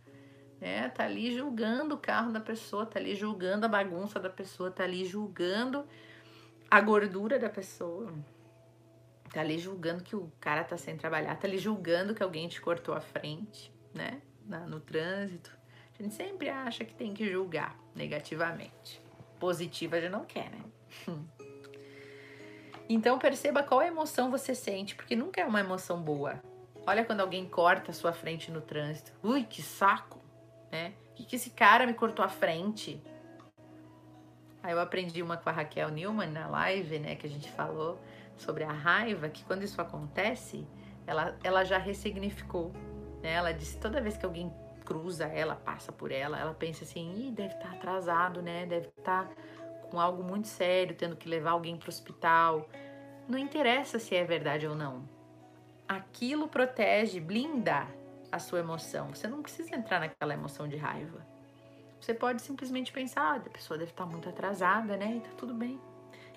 É, 0.62 0.88
tá 0.88 1.04
ali 1.04 1.36
julgando 1.36 1.94
o 1.94 1.98
carro 1.98 2.32
da 2.32 2.40
pessoa, 2.40 2.86
tá 2.86 2.98
ali 2.98 3.14
julgando 3.14 3.66
a 3.66 3.68
bagunça 3.68 4.18
da 4.18 4.30
pessoa, 4.30 4.70
tá 4.70 4.84
ali 4.84 5.04
julgando 5.04 5.84
a 6.70 6.80
gordura 6.80 7.38
da 7.38 7.50
pessoa. 7.50 8.10
Tá 9.30 9.40
ali 9.40 9.58
julgando 9.58 10.02
que 10.02 10.16
o 10.16 10.30
cara 10.40 10.64
tá 10.64 10.76
sem 10.76 10.96
trabalhar, 10.96 11.36
tá 11.36 11.46
ali 11.46 11.58
julgando 11.58 12.14
que 12.14 12.22
alguém 12.22 12.48
te 12.48 12.60
cortou 12.60 12.94
a 12.94 13.00
frente, 13.00 13.72
né? 13.94 14.20
Na, 14.44 14.60
no 14.66 14.80
trânsito. 14.80 15.56
A 15.98 16.02
gente 16.02 16.14
sempre 16.14 16.48
acha 16.48 16.84
que 16.84 16.94
tem 16.94 17.14
que 17.14 17.30
julgar 17.30 17.78
negativamente. 17.94 19.00
Positiva 19.38 19.96
a 19.96 20.00
gente 20.00 20.10
não 20.10 20.24
quer, 20.24 20.50
né? 20.50 20.64
Então 22.92 23.20
perceba 23.20 23.62
qual 23.62 23.82
emoção 23.82 24.32
você 24.32 24.52
sente, 24.52 24.96
porque 24.96 25.14
nunca 25.14 25.40
é 25.40 25.44
uma 25.44 25.60
emoção 25.60 26.02
boa. 26.02 26.42
Olha 26.84 27.04
quando 27.04 27.20
alguém 27.20 27.48
corta 27.48 27.92
a 27.92 27.94
sua 27.94 28.12
frente 28.12 28.50
no 28.50 28.60
trânsito. 28.60 29.12
Ui, 29.22 29.44
que 29.44 29.62
saco, 29.62 30.20
né? 30.72 30.94
Que 31.14 31.24
que 31.24 31.36
esse 31.36 31.50
cara 31.50 31.86
me 31.86 31.94
cortou 31.94 32.24
a 32.24 32.28
frente? 32.28 33.00
Aí 34.60 34.72
eu 34.72 34.80
aprendi 34.80 35.22
uma 35.22 35.36
com 35.36 35.48
a 35.48 35.52
Raquel 35.52 35.88
Newman 35.88 36.30
na 36.30 36.48
live, 36.48 36.98
né, 36.98 37.14
que 37.14 37.28
a 37.28 37.30
gente 37.30 37.48
falou 37.52 37.96
sobre 38.40 38.64
a 38.64 38.72
raiva, 38.72 39.28
que 39.28 39.44
quando 39.44 39.62
isso 39.62 39.80
acontece, 39.80 40.66
ela, 41.06 41.36
ela 41.42 41.64
já 41.64 41.78
ressignificou. 41.78 42.72
Né? 43.22 43.32
Ela 43.32 43.52
disse 43.52 43.78
toda 43.78 44.00
vez 44.00 44.16
que 44.16 44.24
alguém 44.24 44.52
cruza 44.84 45.26
ela, 45.26 45.54
passa 45.54 45.92
por 45.92 46.10
ela, 46.10 46.38
ela 46.38 46.54
pensa 46.54 46.84
assim, 46.84 47.28
Ih, 47.28 47.30
deve 47.30 47.54
estar 47.54 47.68
tá 47.68 47.74
atrasado, 47.76 48.42
né? 48.42 48.66
Deve 48.66 48.88
estar 48.88 49.28
tá 49.28 49.34
com 49.90 50.00
algo 50.00 50.22
muito 50.22 50.48
sério, 50.48 50.96
tendo 50.96 51.16
que 51.16 51.28
levar 51.28 51.52
alguém 51.52 51.76
para 51.76 51.86
o 51.86 51.90
hospital. 51.90 52.68
Não 53.28 53.38
interessa 53.38 53.98
se 53.98 54.14
é 54.14 54.24
verdade 54.24 54.66
ou 54.66 54.74
não. 54.74 55.08
Aquilo 55.86 56.48
protege, 56.48 57.20
blinda 57.20 57.86
a 58.32 58.38
sua 58.38 58.60
emoção. 58.60 59.14
Você 59.14 59.28
não 59.28 59.42
precisa 59.42 59.74
entrar 59.74 60.00
naquela 60.00 60.34
emoção 60.34 60.66
de 60.66 60.76
raiva. 60.76 61.26
Você 62.00 62.14
pode 62.14 62.40
simplesmente 62.40 62.92
pensar, 62.92 63.22
ah, 63.22 63.36
a 63.36 63.50
pessoa 63.50 63.76
deve 63.76 63.90
estar 63.90 64.04
tá 64.04 64.10
muito 64.10 64.28
atrasada, 64.28 64.96
né? 64.96 65.16
E 65.16 65.20
tá 65.20 65.30
tudo 65.36 65.52
bem. 65.52 65.78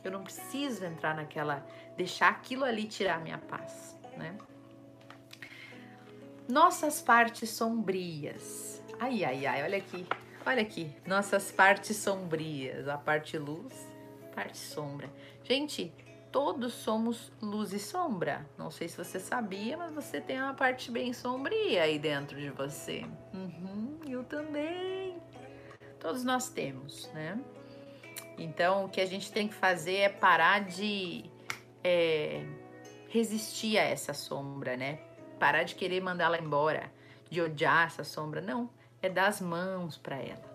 Eu 0.03 0.11
não 0.11 0.23
preciso 0.23 0.83
entrar 0.85 1.15
naquela, 1.15 1.65
deixar 1.95 2.29
aquilo 2.29 2.65
ali 2.65 2.85
tirar 2.85 3.21
minha 3.21 3.37
paz, 3.37 3.97
né? 4.17 4.35
Nossas 6.47 7.01
partes 7.01 7.49
sombrias. 7.49 8.83
Ai, 8.99 9.23
ai, 9.23 9.45
ai, 9.45 9.63
olha 9.63 9.77
aqui. 9.77 10.05
Olha 10.45 10.61
aqui, 10.61 10.93
nossas 11.07 11.53
partes 11.53 11.95
sombrias, 11.95 12.85
a 12.89 12.97
parte 12.97 13.37
luz, 13.37 13.87
parte 14.35 14.57
sombra. 14.57 15.09
Gente, 15.41 15.93
todos 16.33 16.73
somos 16.73 17.31
luz 17.41 17.71
e 17.71 17.79
sombra. 17.79 18.45
Não 18.57 18.69
sei 18.69 18.89
se 18.89 18.97
você 18.97 19.21
sabia, 19.21 19.77
mas 19.77 19.93
você 19.93 20.19
tem 20.19 20.41
uma 20.41 20.53
parte 20.53 20.91
bem 20.91 21.13
sombria 21.13 21.83
aí 21.83 21.97
dentro 21.97 22.37
de 22.37 22.49
você. 22.49 23.05
Uhum, 23.33 23.99
eu 24.05 24.21
também. 24.25 25.17
Todos 25.97 26.25
nós 26.25 26.49
temos, 26.49 27.09
né? 27.13 27.39
Então, 28.37 28.85
o 28.85 28.89
que 28.89 28.99
a 28.99 29.05
gente 29.05 29.31
tem 29.31 29.47
que 29.47 29.53
fazer 29.53 29.97
é 29.97 30.09
parar 30.09 30.65
de 30.65 31.25
é, 31.83 32.45
resistir 33.09 33.77
a 33.77 33.83
essa 33.83 34.13
sombra, 34.13 34.75
né? 34.75 34.99
Parar 35.39 35.63
de 35.63 35.75
querer 35.75 36.01
mandá-la 36.01 36.37
embora, 36.37 36.91
de 37.29 37.41
odiar 37.41 37.87
essa 37.87 38.03
sombra. 38.03 38.41
Não, 38.41 38.69
é 39.01 39.09
dar 39.09 39.27
as 39.27 39.41
mãos 39.41 39.97
para 39.97 40.17
ela. 40.17 40.51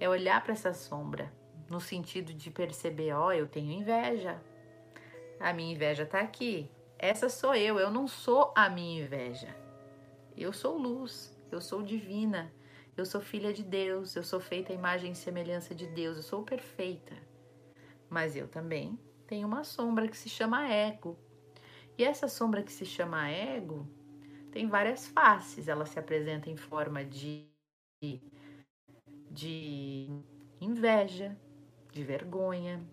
É 0.00 0.08
olhar 0.08 0.42
para 0.42 0.52
essa 0.52 0.72
sombra 0.72 1.32
no 1.68 1.80
sentido 1.80 2.32
de 2.34 2.50
perceber, 2.50 3.12
ó, 3.12 3.26
oh, 3.26 3.32
eu 3.32 3.48
tenho 3.48 3.72
inveja. 3.72 4.40
A 5.40 5.52
minha 5.52 5.72
inveja 5.74 6.06
tá 6.06 6.20
aqui. 6.20 6.70
Essa 6.98 7.28
sou 7.28 7.54
eu, 7.54 7.78
eu 7.78 7.90
não 7.90 8.06
sou 8.06 8.52
a 8.54 8.68
minha 8.68 9.02
inveja. 9.02 9.48
Eu 10.36 10.52
sou 10.52 10.76
luz, 10.78 11.36
eu 11.50 11.60
sou 11.60 11.82
divina, 11.82 12.52
eu 12.96 13.06
sou 13.06 13.20
filha 13.20 13.52
de 13.52 13.62
Deus, 13.62 14.14
eu 14.14 14.22
sou 14.22 14.40
feita 14.40 14.72
à 14.72 14.74
imagem 14.74 15.12
e 15.12 15.16
semelhança 15.16 15.74
de 15.74 15.86
Deus, 15.86 16.16
eu 16.16 16.22
sou 16.22 16.42
perfeita. 16.42 17.14
Mas 18.08 18.36
eu 18.36 18.46
também 18.46 18.98
tenho 19.26 19.46
uma 19.46 19.64
sombra 19.64 20.06
que 20.06 20.16
se 20.16 20.28
chama 20.28 20.68
ego. 20.68 21.16
E 21.96 22.04
essa 22.04 22.28
sombra 22.28 22.62
que 22.62 22.72
se 22.72 22.84
chama 22.84 23.30
ego 23.30 23.88
tem 24.50 24.68
várias 24.68 25.06
faces. 25.08 25.68
Ela 25.68 25.86
se 25.86 25.98
apresenta 25.98 26.50
em 26.50 26.56
forma 26.56 27.02
de, 27.02 27.48
de 29.30 30.08
inveja, 30.60 31.34
de 31.90 32.04
vergonha. 32.04 32.84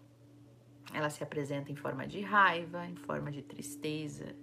Ela 0.94 1.10
se 1.10 1.24
apresenta 1.24 1.72
em 1.72 1.76
forma 1.76 2.08
de 2.08 2.22
raiva, 2.22 2.86
em 2.86 2.96
forma 2.96 3.32
de 3.32 3.42
tristeza, 3.42 4.34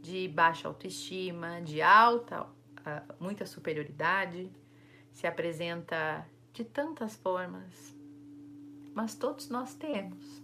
de 0.00 0.28
baixa 0.28 0.68
autoestima, 0.68 1.60
de 1.60 1.82
alta, 1.82 2.46
muita 3.18 3.44
superioridade. 3.44 4.50
Se 5.14 5.28
apresenta 5.28 6.28
de 6.52 6.64
tantas 6.64 7.14
formas, 7.14 7.96
mas 8.92 9.14
todos 9.14 9.48
nós 9.48 9.72
temos. 9.74 10.42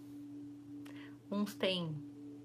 Uns 1.29 1.55
têm 1.55 1.95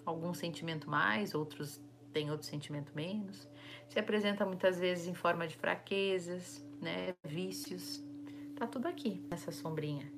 algum 0.03 0.33
sentimento 0.33 0.89
mais, 0.89 1.35
outros 1.35 1.79
têm 2.11 2.31
outro 2.31 2.47
sentimento 2.47 2.91
menos. 2.95 3.47
Se 3.87 3.99
apresenta 3.99 4.43
muitas 4.43 4.79
vezes 4.79 5.07
em 5.07 5.13
forma 5.13 5.47
de 5.47 5.55
fraquezas, 5.55 6.65
né, 6.81 7.13
vícios. 7.23 8.03
Tá 8.55 8.65
tudo 8.65 8.87
aqui 8.87 9.23
nessa 9.29 9.51
sombrinha. 9.51 10.11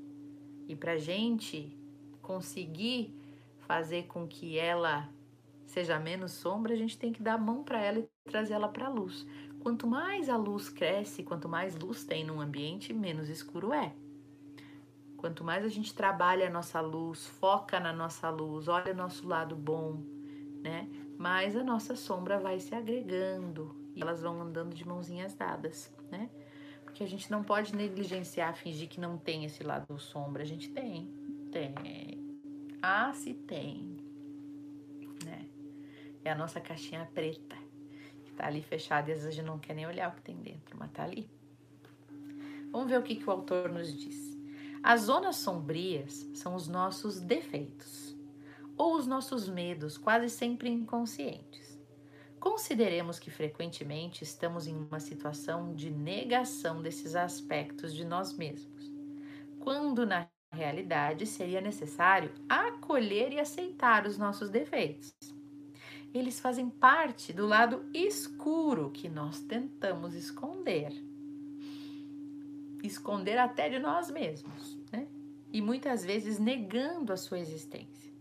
E 0.65 0.77
pra 0.77 0.97
gente 0.97 1.77
conseguir 2.21 3.13
fazer 3.67 4.07
com 4.07 4.25
que 4.25 4.57
ela 4.57 5.09
seja 5.65 5.99
menos 5.99 6.31
sombra, 6.31 6.73
a 6.73 6.77
gente 6.77 6.97
tem 6.97 7.11
que 7.11 7.21
dar 7.21 7.33
a 7.33 7.37
mão 7.37 7.65
para 7.65 7.83
ela 7.83 7.99
e 7.99 8.09
trazer 8.31 8.53
ela 8.53 8.69
para 8.69 8.85
a 8.85 8.89
luz. 8.89 9.27
Quanto 9.67 9.86
mais 9.86 10.29
a 10.29 10.38
luz 10.38 10.69
cresce, 10.69 11.24
quanto 11.24 11.50
mais 11.50 11.77
luz 11.77 12.05
tem 12.05 12.24
num 12.24 12.39
ambiente, 12.39 12.93
menos 12.93 13.27
escuro 13.27 13.74
é. 13.74 13.93
Quanto 15.17 15.43
mais 15.43 15.65
a 15.65 15.67
gente 15.67 15.93
trabalha 15.93 16.47
a 16.47 16.50
nossa 16.50 16.79
luz, 16.79 17.27
foca 17.27 17.77
na 17.77 17.91
nossa 17.91 18.29
luz, 18.29 18.69
olha 18.69 18.93
o 18.93 18.95
nosso 18.95 19.27
lado 19.27 19.57
bom, 19.57 20.01
né? 20.63 20.88
Mais 21.17 21.53
a 21.53 21.65
nossa 21.65 21.97
sombra 21.97 22.39
vai 22.39 22.62
se 22.62 22.74
agregando 22.74 23.75
e 23.93 24.01
elas 24.01 24.21
vão 24.21 24.41
andando 24.41 24.74
de 24.74 24.88
mãozinhas 24.88 25.33
dadas, 25.33 25.93
né? 26.09 26.29
Porque 26.86 27.03
a 27.03 27.07
gente 27.07 27.29
não 27.29 27.43
pode 27.43 27.75
negligenciar, 27.75 28.55
fingir 28.55 28.88
que 28.88 29.01
não 29.01 29.17
tem 29.17 29.43
esse 29.43 29.63
lado 29.63 30.00
sombra. 30.00 30.43
A 30.43 30.45
gente 30.45 30.69
tem, 30.69 31.13
tem. 31.51 31.75
Ah, 32.81 33.12
se 33.12 33.33
tem, 33.33 33.97
né? 35.25 35.45
É 36.24 36.31
a 36.31 36.36
nossa 36.36 36.62
caixinha 36.62 37.05
preta 37.13 37.66
tá 38.38 38.48
ali 38.48 38.62
fechada 38.62 39.10
e 39.10 39.13
às 39.13 39.20
vezes 39.20 39.34
a 39.34 39.36
gente 39.36 39.46
não 39.46 39.60
quer 39.60 39.74
nem 39.74 39.86
olhar 39.86 40.10
o 40.10 40.15
que 40.15 40.22
tem 40.22 40.38
dentro, 40.38 40.77
mas 40.77 40.91
tá 40.91 41.03
ali. 41.03 41.29
Vamos 42.72 42.89
ver 42.89 43.00
o 43.00 43.03
que, 43.03 43.15
que 43.15 43.27
o 43.27 43.32
autor 43.32 43.70
nos 43.70 43.91
diz. 43.94 44.38
As 44.84 45.01
zonas 45.01 45.38
sombrias 45.38 46.29
são 46.34 46.56
os 46.56 46.67
nossos 46.67 47.20
defeitos 47.20 48.15
ou 48.77 48.96
os 48.96 49.08
nossos 49.08 49.50
medos, 49.50 49.98
quase 49.98 50.29
sempre 50.29 50.70
inconscientes. 50.70 51.77
Consideremos 52.39 53.17
que 53.17 53.32
frequentemente 53.32 54.24
estamos 54.24 54.67
em 54.67 54.75
uma 54.75 55.00
situação 55.00 55.74
de 55.74 55.89
negação 55.89 56.82
desses 56.82 57.15
aspectos 57.15 57.94
de 57.94 58.06
nós 58.06 58.38
mesmos, 58.38 58.91
quando 59.60 60.06
na 60.06 60.29
realidade 60.53 61.25
seria 61.25 61.60
necessário 61.60 62.32
acolher 62.48 63.34
e 63.34 63.39
aceitar 63.39 64.06
os 64.06 64.17
nossos 64.17 64.50
defeitos. 64.50 65.15
Eles 66.13 66.39
fazem 66.39 66.69
parte 66.69 67.33
do 67.33 67.45
lado 67.45 67.85
escuro 67.93 68.91
que 68.91 69.07
nós 69.07 69.39
tentamos 69.41 70.13
esconder 70.13 70.91
esconder 72.87 73.37
até 73.37 73.69
de 73.69 73.79
nós 73.79 74.09
mesmos, 74.09 74.77
né? 74.91 75.07
E 75.51 75.61
muitas 75.61 76.03
vezes 76.03 76.39
negando 76.39 77.13
a 77.13 77.17
sua 77.17 77.39
existência. 77.39 78.11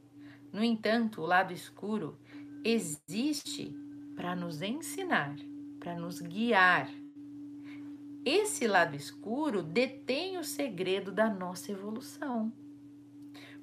No 0.53 0.63
entanto, 0.63 1.21
o 1.21 1.27
lado 1.27 1.53
escuro 1.53 2.19
existe 2.65 3.75
para 4.15 4.35
nos 4.35 4.63
ensinar, 4.63 5.37
para 5.81 5.95
nos 5.99 6.21
guiar. 6.21 6.89
Esse 8.25 8.67
lado 8.67 8.97
escuro 8.97 9.63
detém 9.63 10.39
o 10.39 10.45
segredo 10.45 11.13
da 11.13 11.29
nossa 11.29 11.71
evolução. 11.71 12.53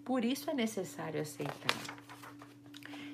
Por 0.03 0.24
isso 0.24 0.50
é 0.50 0.53
necessário 0.53 1.22
aceitar. 1.22 2.03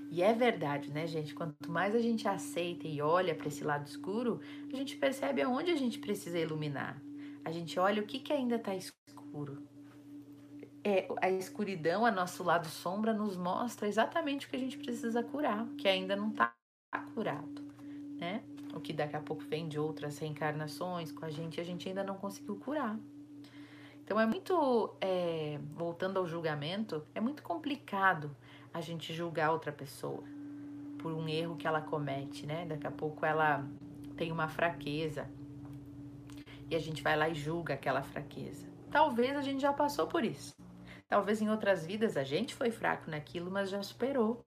E 0.09 0.23
é 0.23 0.33
verdade, 0.33 0.91
né, 0.91 1.05
gente? 1.05 1.35
Quanto 1.35 1.71
mais 1.71 1.93
a 1.93 1.99
gente 1.99 2.27
aceita 2.27 2.87
e 2.87 3.01
olha 3.01 3.35
para 3.35 3.47
esse 3.47 3.63
lado 3.63 3.85
escuro, 3.85 4.41
a 4.73 4.75
gente 4.75 4.97
percebe 4.97 5.41
aonde 5.41 5.71
a 5.71 5.75
gente 5.75 5.99
precisa 5.99 6.39
iluminar 6.39 6.99
a 7.43 7.51
gente 7.51 7.79
olha 7.79 8.01
o 8.01 8.05
que, 8.05 8.19
que 8.19 8.31
ainda 8.31 8.55
está 8.55 8.75
escuro. 8.75 9.63
É, 10.83 11.07
a 11.21 11.29
escuridão, 11.29 12.05
a 12.05 12.11
nosso 12.11 12.43
lado 12.43 12.67
sombra, 12.67 13.13
nos 13.13 13.35
mostra 13.35 13.87
exatamente 13.87 14.45
o 14.45 14.49
que 14.49 14.55
a 14.55 14.59
gente 14.59 14.77
precisa 14.77 15.23
curar, 15.23 15.67
que 15.77 15.87
ainda 15.87 16.15
não 16.15 16.29
está 16.29 16.53
curado, 17.13 17.61
né? 18.17 18.43
O 18.73 18.79
que 18.79 18.93
daqui 18.93 19.15
a 19.15 19.19
pouco 19.19 19.43
vem 19.43 19.67
de 19.67 19.79
outras 19.79 20.17
reencarnações 20.19 21.11
com 21.11 21.25
a 21.25 21.29
gente, 21.29 21.59
a 21.59 21.63
gente 21.63 21.89
ainda 21.89 22.03
não 22.03 22.15
conseguiu 22.15 22.55
curar. 22.57 22.97
Então 24.03 24.19
é 24.19 24.25
muito, 24.25 24.95
é, 25.01 25.59
voltando 25.73 26.17
ao 26.17 26.25
julgamento, 26.25 27.03
é 27.13 27.19
muito 27.19 27.43
complicado 27.43 28.35
a 28.73 28.81
gente 28.81 29.13
julgar 29.13 29.51
outra 29.51 29.71
pessoa 29.71 30.23
por 30.97 31.13
um 31.13 31.27
erro 31.27 31.55
que 31.55 31.67
ela 31.67 31.81
comete, 31.81 32.45
né? 32.45 32.65
Daqui 32.65 32.85
a 32.85 32.91
pouco 32.91 33.25
ela 33.25 33.65
tem 34.15 34.31
uma 34.31 34.47
fraqueza, 34.47 35.29
e 36.69 36.75
a 36.75 36.79
gente 36.79 37.01
vai 37.01 37.17
lá 37.17 37.27
e 37.27 37.33
julga 37.33 37.73
aquela 37.73 38.03
fraqueza. 38.03 38.67
Talvez 38.91 39.35
a 39.35 39.41
gente 39.41 39.61
já 39.61 39.73
passou 39.73 40.05
por 40.07 40.23
isso. 40.23 40.55
Talvez 41.07 41.41
em 41.41 41.49
outras 41.49 41.85
vidas 41.85 42.15
a 42.15 42.23
gente 42.23 42.53
foi 42.53 42.69
fraco 42.69 43.09
naquilo, 43.09 43.49
mas 43.49 43.69
já 43.69 43.81
superou. 43.81 44.45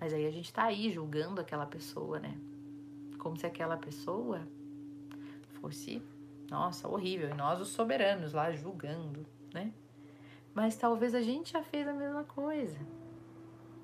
Mas 0.00 0.12
aí 0.12 0.26
a 0.26 0.30
gente 0.30 0.52
tá 0.52 0.64
aí 0.64 0.90
julgando 0.90 1.40
aquela 1.40 1.64
pessoa, 1.64 2.18
né? 2.18 2.36
Como 3.18 3.36
se 3.36 3.46
aquela 3.46 3.76
pessoa 3.76 4.46
fosse, 5.60 6.02
nossa, 6.50 6.88
horrível. 6.88 7.30
E 7.30 7.34
nós, 7.34 7.60
os 7.60 7.68
soberanos, 7.68 8.32
lá 8.32 8.50
julgando, 8.50 9.24
né? 9.54 9.72
Mas 10.52 10.76
talvez 10.76 11.14
a 11.14 11.22
gente 11.22 11.52
já 11.52 11.62
fez 11.62 11.86
a 11.86 11.92
mesma 11.92 12.24
coisa, 12.24 12.78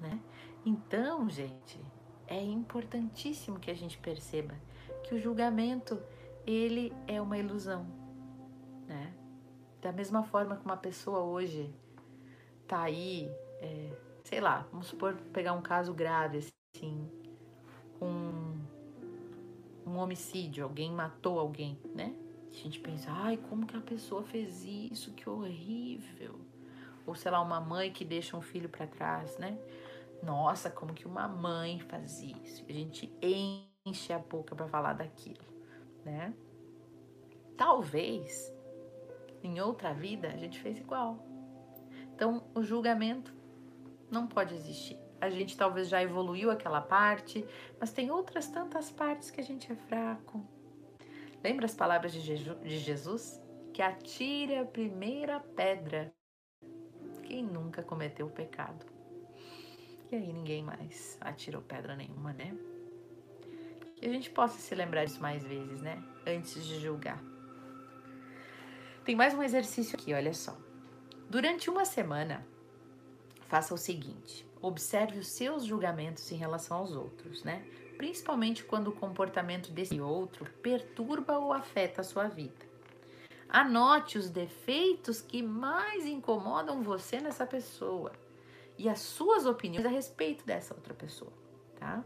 né? 0.02 0.20
Então, 0.66 1.30
gente, 1.30 1.80
é 2.26 2.42
importantíssimo 2.42 3.58
que 3.58 3.70
a 3.70 3.74
gente 3.74 3.98
perceba 3.98 4.54
que 5.02 5.14
o 5.14 5.18
julgamento 5.18 6.00
ele 6.46 6.92
é 7.06 7.20
uma 7.20 7.38
ilusão, 7.38 7.86
né? 8.86 9.14
Da 9.80 9.92
mesma 9.92 10.22
forma 10.22 10.56
que 10.56 10.64
uma 10.64 10.76
pessoa 10.76 11.20
hoje 11.20 11.74
tá 12.66 12.82
aí, 12.82 13.30
é, 13.60 13.90
sei 14.24 14.40
lá, 14.40 14.66
vamos 14.70 14.86
supor 14.86 15.14
pegar 15.32 15.52
um 15.52 15.62
caso 15.62 15.92
grave 15.92 16.38
assim, 16.38 17.08
um, 18.00 18.60
um 19.86 19.98
homicídio, 19.98 20.64
alguém 20.64 20.90
matou 20.90 21.38
alguém, 21.38 21.78
né? 21.94 22.14
A 22.50 22.54
gente 22.54 22.80
pensa, 22.80 23.10
ai, 23.10 23.38
como 23.48 23.66
que 23.66 23.76
a 23.76 23.80
pessoa 23.80 24.22
fez 24.22 24.64
isso? 24.64 25.12
Que 25.12 25.28
horrível. 25.28 26.38
Ou 27.06 27.14
sei 27.14 27.30
lá, 27.30 27.40
uma 27.40 27.60
mãe 27.60 27.90
que 27.90 28.04
deixa 28.04 28.36
um 28.36 28.42
filho 28.42 28.68
para 28.68 28.86
trás, 28.86 29.38
né? 29.38 29.58
Nossa, 30.22 30.70
como 30.70 30.94
que 30.94 31.06
uma 31.06 31.26
mãe 31.26 31.80
faz 31.80 32.20
isso? 32.22 32.64
A 32.68 32.72
gente 32.72 33.12
enche 33.20 34.12
a 34.12 34.18
boca 34.18 34.54
para 34.54 34.68
falar 34.68 34.92
daquilo 34.92 35.52
né? 36.04 36.34
Talvez 37.56 38.52
em 39.42 39.60
outra 39.60 39.92
vida 39.92 40.28
a 40.28 40.36
gente 40.36 40.58
fez 40.60 40.78
igual. 40.78 41.24
Então, 42.14 42.44
o 42.54 42.62
julgamento 42.62 43.34
não 44.10 44.26
pode 44.26 44.54
existir. 44.54 44.98
A 45.20 45.30
gente 45.30 45.56
talvez 45.56 45.88
já 45.88 46.02
evoluiu 46.02 46.50
aquela 46.50 46.80
parte, 46.80 47.46
mas 47.78 47.92
tem 47.92 48.10
outras 48.10 48.48
tantas 48.48 48.90
partes 48.90 49.30
que 49.30 49.40
a 49.40 49.44
gente 49.44 49.70
é 49.70 49.76
fraco. 49.76 50.44
Lembra 51.42 51.66
as 51.66 51.74
palavras 51.74 52.12
de 52.12 52.20
Jesus? 52.20 53.40
Que 53.72 53.82
atire 53.82 54.56
a 54.56 54.64
primeira 54.64 55.40
pedra 55.40 56.12
quem 57.22 57.42
nunca 57.42 57.82
cometeu 57.82 58.28
pecado. 58.28 58.84
E 60.12 60.14
aí 60.14 60.30
ninguém 60.30 60.62
mais 60.62 61.16
atirou 61.22 61.62
pedra 61.62 61.96
nenhuma, 61.96 62.34
né? 62.34 62.54
Que 63.96 64.04
a 64.04 64.10
gente 64.10 64.28
possa 64.28 64.58
se 64.58 64.74
lembrar 64.74 65.06
disso 65.06 65.22
mais 65.22 65.42
vezes, 65.42 65.80
né? 65.80 66.04
Antes 66.26 66.66
de 66.66 66.78
julgar. 66.78 67.18
Tem 69.06 69.16
mais 69.16 69.32
um 69.32 69.42
exercício 69.42 69.98
aqui, 69.98 70.12
olha 70.12 70.34
só. 70.34 70.54
Durante 71.30 71.70
uma 71.70 71.86
semana, 71.86 72.46
faça 73.48 73.72
o 73.72 73.78
seguinte: 73.78 74.46
observe 74.60 75.18
os 75.18 75.28
seus 75.28 75.64
julgamentos 75.64 76.30
em 76.30 76.36
relação 76.36 76.76
aos 76.76 76.92
outros, 76.94 77.42
né? 77.42 77.64
Principalmente 77.96 78.64
quando 78.64 78.88
o 78.88 78.92
comportamento 78.92 79.72
desse 79.72 79.98
outro 79.98 80.44
perturba 80.60 81.38
ou 81.38 81.54
afeta 81.54 82.02
a 82.02 82.04
sua 82.04 82.28
vida. 82.28 82.66
Anote 83.48 84.18
os 84.18 84.28
defeitos 84.28 85.22
que 85.22 85.42
mais 85.42 86.04
incomodam 86.04 86.82
você 86.82 87.18
nessa 87.18 87.46
pessoa 87.46 88.12
e 88.78 88.88
as 88.88 89.00
suas 89.00 89.46
opiniões 89.46 89.86
a 89.86 89.88
respeito 89.88 90.44
dessa 90.44 90.74
outra 90.74 90.94
pessoa, 90.94 91.32
tá? 91.78 92.04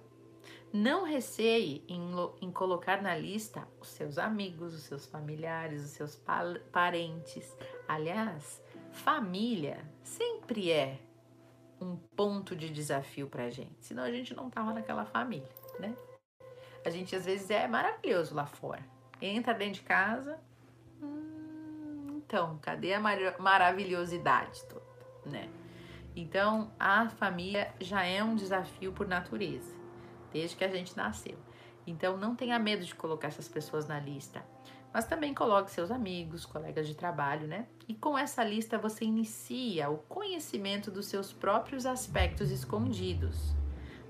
Não 0.73 1.04
receie 1.04 1.82
em, 1.88 2.11
em, 2.40 2.50
colocar 2.50 3.00
na 3.00 3.16
lista 3.16 3.66
os 3.80 3.88
seus 3.88 4.18
amigos, 4.18 4.75
os 4.75 4.82
seus 4.82 5.06
familiares, 5.06 5.85
os 5.85 5.90
seus 5.90 6.23
parentes. 6.70 7.56
Aliás, 7.88 8.62
família 8.92 9.82
sempre 10.02 10.70
é 10.70 10.99
um 11.80 11.96
ponto 11.96 12.54
de 12.56 12.68
desafio 12.68 13.28
pra 13.28 13.49
gente, 13.50 13.76
senão 13.85 14.02
a 14.02 14.11
gente 14.11 14.35
não 14.35 14.50
tava 14.50 14.73
naquela 14.73 15.04
família, 15.04 15.49
né? 15.78 15.94
A 16.85 16.90
gente 16.90 17.14
às 17.14 17.25
vezes 17.25 17.50
é 17.50 17.66
maravilhoso 17.66 18.35
lá 18.35 18.46
fora. 18.46 18.85
Entra 19.20 19.54
dentro 19.54 19.80
de 19.80 19.82
casa, 19.82 20.38
hum, 21.02 22.20
então, 22.26 22.58
cadê 22.58 22.92
a 22.92 23.00
mar 23.00 23.18
maravilhosidade 23.38 24.64
toda, 24.64 24.85
né? 25.25 25.49
Então, 26.16 26.73
a 26.80 27.11
família 27.11 27.75
já 27.78 28.02
é 28.02 28.25
um 28.25 28.35
desafio 28.35 28.90
por 28.90 29.06
natureza, 29.06 29.76
desde 30.32 30.56
que 30.56 30.64
a 30.64 30.68
gente 30.68 30.96
nasceu. 30.96 31.37
Então, 31.87 32.16
não 32.16 32.35
tenha 32.35 32.58
medo 32.58 32.82
de 32.82 32.94
colocar 32.94 33.28
essas 33.28 33.46
pessoas 33.46 33.87
na 33.87 34.00
lista, 34.00 34.42
mas 34.94 35.04
também 35.04 35.35
coloque 35.35 35.70
seus 35.70 35.90
amigos, 35.90 36.46
colegas 36.46 36.88
de 36.88 36.94
trabalho, 36.94 37.46
né? 37.46 37.66
E 37.87 37.94
com 37.94 38.16
essa 38.16 38.42
lista 38.42 38.78
você 38.78 39.04
inicia 39.04 39.90
o 39.90 39.99
conhecimento 39.99 40.90
dos 40.90 41.04
seus 41.04 41.35
próprios 41.35 41.85
aspectos 41.85 42.50
escondidos, 42.50 43.54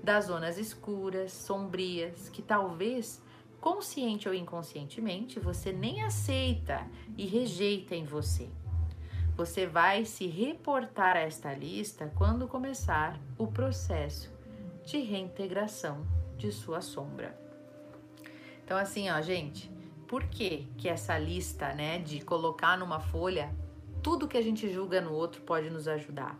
das 0.01 0.25
zonas 0.27 0.57
escuras, 0.57 1.33
sombrias, 1.33 2.29
que 2.29 2.41
talvez 2.41 3.21
consciente 3.59 4.29
ou 4.29 4.33
inconscientemente 4.33 5.41
você 5.41 5.73
nem 5.73 6.03
aceita 6.03 6.87
e 7.17 7.25
rejeita 7.25 7.93
em 7.93 8.05
você. 8.05 8.49
Você 9.37 9.67
vai 9.67 10.03
se 10.03 10.25
reportar 10.25 11.15
a 11.15 11.19
esta 11.19 11.53
lista 11.53 12.11
quando 12.15 12.47
começar 12.47 13.19
o 13.37 13.45
processo 13.45 14.33
de 14.83 14.97
reintegração 14.97 16.03
de 16.35 16.51
sua 16.51 16.81
sombra. 16.81 17.39
Então, 18.65 18.75
assim, 18.75 19.11
ó, 19.11 19.21
gente, 19.21 19.71
por 20.07 20.23
que, 20.23 20.67
que 20.75 20.89
essa 20.89 21.19
lista, 21.19 21.71
né, 21.75 21.99
de 21.99 22.19
colocar 22.19 22.79
numa 22.79 22.99
folha 22.99 23.53
tudo 24.01 24.27
que 24.27 24.37
a 24.37 24.41
gente 24.41 24.73
julga 24.73 24.99
no 24.99 25.13
outro 25.13 25.43
pode 25.43 25.69
nos 25.69 25.87
ajudar? 25.87 26.35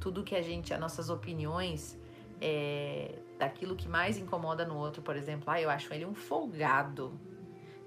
Tudo 0.00 0.24
que 0.24 0.34
a 0.34 0.40
gente, 0.40 0.72
as 0.72 0.80
nossas 0.80 1.10
opiniões 1.10 1.98
é, 2.40 3.14
daquilo 3.38 3.76
que 3.76 3.90
mais 3.90 4.16
incomoda 4.16 4.64
no 4.64 4.78
outro, 4.78 5.02
por 5.02 5.16
exemplo, 5.16 5.44
ah, 5.48 5.60
eu 5.60 5.68
acho 5.68 5.92
ele 5.92 6.06
um 6.06 6.14
folgado, 6.14 7.12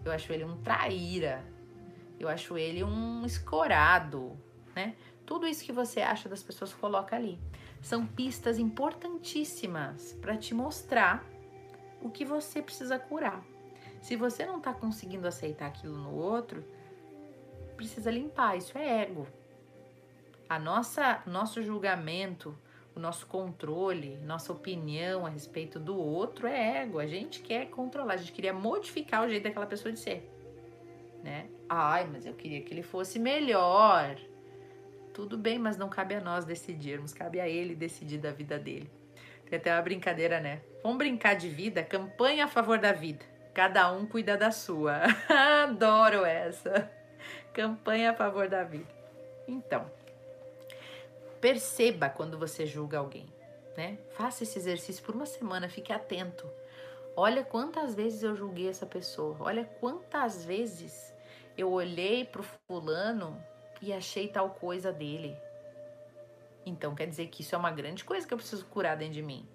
eu 0.05 0.11
acho 0.11 0.31
ele 0.31 0.43
um 0.43 0.55
traíra, 0.57 1.43
eu 2.19 2.27
acho 2.27 2.57
ele 2.57 2.83
um 2.83 3.25
escorado, 3.25 4.37
né? 4.75 4.95
Tudo 5.25 5.47
isso 5.47 5.63
que 5.63 5.71
você 5.71 6.01
acha 6.01 6.29
das 6.29 6.43
pessoas 6.43 6.73
coloca 6.73 7.15
ali. 7.15 7.39
São 7.81 8.05
pistas 8.05 8.59
importantíssimas 8.59 10.13
para 10.21 10.37
te 10.37 10.53
mostrar 10.53 11.25
o 12.01 12.09
que 12.09 12.23
você 12.23 12.61
precisa 12.61 12.99
curar. 12.99 13.43
Se 14.01 14.15
você 14.15 14.45
não 14.45 14.57
está 14.57 14.73
conseguindo 14.73 15.27
aceitar 15.27 15.67
aquilo 15.67 15.97
no 15.97 16.13
outro, 16.13 16.63
precisa 17.75 18.11
limpar. 18.11 18.57
Isso 18.57 18.77
é 18.77 19.01
ego. 19.01 19.27
A 20.47 20.59
nossa, 20.59 21.23
nosso 21.25 21.63
julgamento, 21.63 22.55
o 22.95 22.99
nosso 22.99 23.25
controle, 23.25 24.17
nossa 24.17 24.53
opinião 24.53 25.25
a 25.25 25.29
respeito 25.29 25.79
do 25.79 25.97
outro 25.97 26.47
é 26.47 26.83
ego. 26.83 26.99
A 26.99 27.07
gente 27.07 27.41
quer 27.41 27.69
controlar, 27.69 28.13
a 28.13 28.17
gente 28.17 28.31
queria 28.31 28.53
modificar 28.53 29.23
o 29.25 29.29
jeito 29.29 29.43
daquela 29.43 29.65
pessoa 29.65 29.91
de 29.91 29.99
ser, 29.99 30.31
né? 31.23 31.49
Ai, 31.69 32.07
mas 32.11 32.25
eu 32.25 32.33
queria 32.33 32.61
que 32.61 32.73
ele 32.73 32.83
fosse 32.83 33.17
melhor. 33.19 34.15
Tudo 35.13 35.37
bem, 35.37 35.57
mas 35.57 35.77
não 35.77 35.89
cabe 35.89 36.15
a 36.15 36.21
nós 36.21 36.45
decidirmos, 36.45 37.13
cabe 37.13 37.39
a 37.39 37.47
ele 37.47 37.73
decidir 37.73 38.17
da 38.17 38.31
vida 38.31 38.59
dele. 38.59 38.89
Tem 39.49 39.57
até 39.57 39.73
uma 39.73 39.81
brincadeira, 39.81 40.39
né? 40.39 40.61
Vamos 40.83 40.97
brincar 40.97 41.35
de 41.35 41.49
vida, 41.49 41.83
campanha 41.83 42.45
a 42.45 42.47
favor 42.47 42.77
da 42.77 42.91
vida. 42.91 43.25
Cada 43.53 43.91
um 43.91 44.05
cuida 44.05 44.35
da 44.35 44.51
sua. 44.51 45.03
Adoro 45.63 46.25
essa. 46.25 46.91
Campanha 47.53 48.11
a 48.11 48.13
favor 48.13 48.49
da 48.49 48.63
vida. 48.63 48.93
Então, 49.47 49.89
perceba 51.39 52.09
quando 52.09 52.37
você 52.37 52.65
julga 52.65 52.97
alguém, 52.97 53.27
né? 53.77 53.97
Faça 54.11 54.43
esse 54.43 54.59
exercício 54.59 55.03
por 55.03 55.15
uma 55.15 55.25
semana, 55.25 55.69
fique 55.69 55.93
atento. 55.93 56.49
Olha 57.15 57.43
quantas 57.43 57.95
vezes 57.95 58.23
eu 58.23 58.35
julguei 58.35 58.67
essa 58.67 58.85
pessoa. 58.85 59.37
Olha 59.39 59.63
quantas 59.79 60.43
vezes 60.43 61.14
eu 61.57 61.71
olhei 61.71 62.25
pro 62.25 62.43
fulano 62.67 63.41
e 63.81 63.93
achei 63.93 64.27
tal 64.27 64.51
coisa 64.51 64.91
dele. 64.91 65.35
Então 66.65 66.95
quer 66.95 67.07
dizer 67.07 67.27
que 67.27 67.41
isso 67.41 67.53
é 67.53 67.57
uma 67.57 67.71
grande 67.71 68.03
coisa 68.03 68.27
que 68.27 68.33
eu 68.33 68.37
preciso 68.37 68.65
curar 68.65 68.97
dentro 68.97 69.13
de 69.13 69.21
mim. 69.21 69.47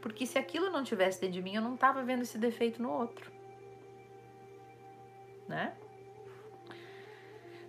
Porque 0.00 0.26
se 0.26 0.38
aquilo 0.38 0.70
não 0.70 0.82
tivesse 0.82 1.20
dentro 1.20 1.34
de 1.34 1.42
mim, 1.42 1.54
eu 1.54 1.62
não 1.62 1.74
estava 1.74 2.02
vendo 2.02 2.22
esse 2.22 2.36
defeito 2.36 2.82
no 2.82 2.90
outro. 2.90 3.30
Né? 5.48 5.74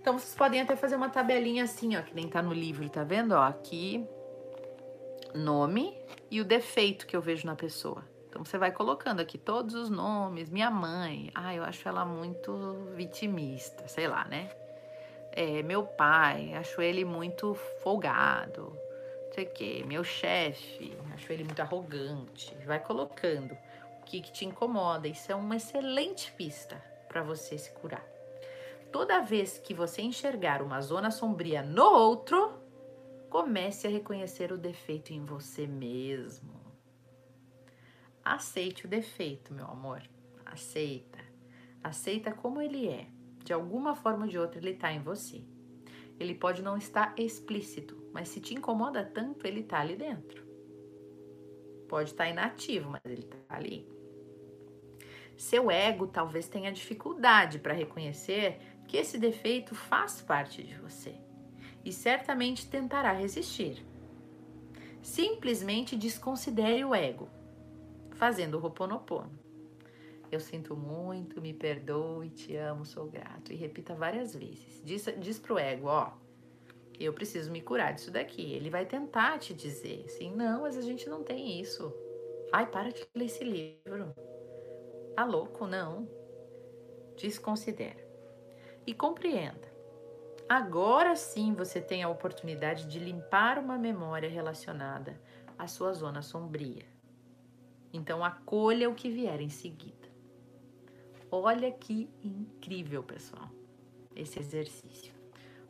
Então 0.01 0.17
vocês 0.19 0.35
podem 0.35 0.61
até 0.61 0.75
fazer 0.75 0.95
uma 0.95 1.09
tabelinha 1.09 1.63
assim, 1.63 1.95
ó, 1.95 2.01
que 2.01 2.13
nem 2.13 2.27
tá 2.27 2.41
no 2.41 2.53
livro, 2.53 2.89
tá 2.89 3.03
vendo? 3.03 3.33
Ó, 3.33 3.41
aqui 3.41 4.05
nome 5.33 5.97
e 6.29 6.41
o 6.41 6.45
defeito 6.45 7.07
que 7.07 7.15
eu 7.15 7.21
vejo 7.21 7.45
na 7.45 7.55
pessoa. 7.55 8.03
Então 8.33 8.43
você 8.43 8.57
vai 8.57 8.71
colocando 8.71 9.19
aqui 9.19 9.37
todos 9.37 9.75
os 9.75 9.91
nomes, 9.91 10.49
minha 10.49 10.71
mãe, 10.71 11.29
ah, 11.35 11.53
eu 11.53 11.63
acho 11.63 11.87
ela 11.87 12.03
muito 12.03 12.91
vitimista, 12.95 13.87
sei 13.87 14.07
lá, 14.07 14.25
né? 14.25 14.49
É, 15.31 15.61
meu 15.61 15.83
pai, 15.83 16.55
acho 16.55 16.81
ele 16.81 17.05
muito 17.05 17.53
folgado, 17.83 18.75
não 19.27 19.33
sei 19.33 19.43
o 19.43 19.49
quê. 19.51 19.83
Meu 19.85 20.03
chefe, 20.03 20.97
acho 21.13 21.31
ele 21.31 21.43
muito 21.43 21.61
arrogante. 21.61 22.57
Vai 22.65 22.79
colocando 22.79 23.53
o 24.01 24.05
que, 24.05 24.19
que 24.19 24.31
te 24.31 24.45
incomoda. 24.45 25.07
Isso 25.07 25.31
é 25.31 25.35
uma 25.35 25.55
excelente 25.55 26.31
pista 26.31 26.83
para 27.07 27.21
você 27.21 27.55
se 27.55 27.69
curar. 27.73 28.03
Toda 28.91 29.21
vez 29.21 29.59
que 29.59 29.75
você 29.75 30.01
enxergar 30.01 30.63
uma 30.63 30.81
zona 30.81 31.11
sombria 31.11 31.61
no 31.61 31.85
outro, 31.85 32.59
comece 33.29 33.85
a 33.85 33.91
reconhecer 33.91 34.51
o 34.51 34.57
defeito 34.57 35.13
em 35.13 35.23
você 35.23 35.67
mesmo. 35.67 36.62
Aceite 38.23 38.85
o 38.85 38.89
defeito, 38.89 39.53
meu 39.53 39.67
amor. 39.67 40.01
Aceita. 40.45 41.19
Aceita 41.83 42.31
como 42.31 42.61
ele 42.61 42.87
é. 42.87 43.07
De 43.43 43.51
alguma 43.51 43.95
forma 43.95 44.23
ou 44.23 44.29
de 44.29 44.37
outra, 44.37 44.59
ele 44.59 44.71
está 44.71 44.93
em 44.93 45.01
você. 45.01 45.43
Ele 46.17 46.33
pode 46.33 46.61
não 46.61 46.77
estar 46.77 47.13
explícito, 47.17 48.01
mas 48.13 48.29
se 48.29 48.39
te 48.39 48.53
incomoda 48.53 49.03
tanto, 49.03 49.45
ele 49.45 49.59
está 49.59 49.81
ali 49.81 49.97
dentro. 49.97 50.41
Pode 51.89 52.11
estar 52.11 52.29
inativo, 52.29 52.89
mas 52.89 53.01
ele 53.03 53.23
está 53.23 53.37
ali. 53.49 53.85
Seu 55.35 55.69
ego 55.69 56.07
talvez 56.07 56.47
tenha 56.47 56.71
dificuldade 56.71 57.59
para 57.59 57.73
reconhecer 57.73 58.57
que 58.87 58.95
esse 58.95 59.17
defeito 59.17 59.75
faz 59.75 60.21
parte 60.21 60.63
de 60.63 60.75
você 60.75 61.13
e 61.83 61.91
certamente 61.91 62.69
tentará 62.69 63.11
resistir. 63.11 63.85
Simplesmente 65.01 65.97
desconsidere 65.97 66.85
o 66.85 66.95
ego 66.95 67.27
fazendo 68.23 68.57
o 68.57 68.63
Ho'oponopono. 68.63 69.37
Eu 70.31 70.39
sinto 70.39 70.77
muito, 70.77 71.41
me 71.41 71.53
perdoe, 71.53 72.29
te 72.29 72.55
amo, 72.55 72.85
sou 72.85 73.05
grato. 73.05 73.51
E 73.51 73.55
repita 73.57 73.93
várias 73.93 74.33
vezes. 74.33 74.81
Diz, 74.81 75.05
diz 75.19 75.37
pro 75.37 75.59
ego, 75.59 75.87
ó, 75.87 76.13
eu 76.97 77.11
preciso 77.11 77.51
me 77.51 77.61
curar 77.61 77.93
disso 77.93 78.09
daqui. 78.09 78.53
Ele 78.53 78.69
vai 78.69 78.85
tentar 78.85 79.39
te 79.39 79.53
dizer 79.53 80.05
assim, 80.05 80.33
não, 80.33 80.61
mas 80.61 80.77
a 80.77 80.81
gente 80.81 81.09
não 81.09 81.21
tem 81.21 81.59
isso. 81.59 81.93
Ai, 82.53 82.65
para 82.65 82.93
de 82.93 83.05
ler 83.13 83.25
esse 83.25 83.43
livro. 83.43 84.15
Tá 85.17 85.25
louco? 85.25 85.67
Não. 85.67 86.07
Desconsidera. 87.17 88.07
E 88.87 88.93
compreenda. 88.93 89.69
Agora 90.47 91.13
sim 91.17 91.53
você 91.53 91.81
tem 91.81 92.03
a 92.03 92.09
oportunidade 92.09 92.87
de 92.87 92.99
limpar 92.99 93.59
uma 93.59 93.77
memória 93.77 94.29
relacionada 94.29 95.19
à 95.59 95.67
sua 95.67 95.91
zona 95.91 96.21
sombria. 96.21 96.92
Então 97.93 98.25
acolha 98.25 98.89
o 98.89 98.95
que 98.95 99.09
vier 99.09 99.39
em 99.39 99.49
seguida. 99.49 100.11
Olha 101.31 101.71
que 101.71 102.09
incrível, 102.23 103.03
pessoal, 103.03 103.49
esse 104.15 104.39
exercício. 104.39 105.13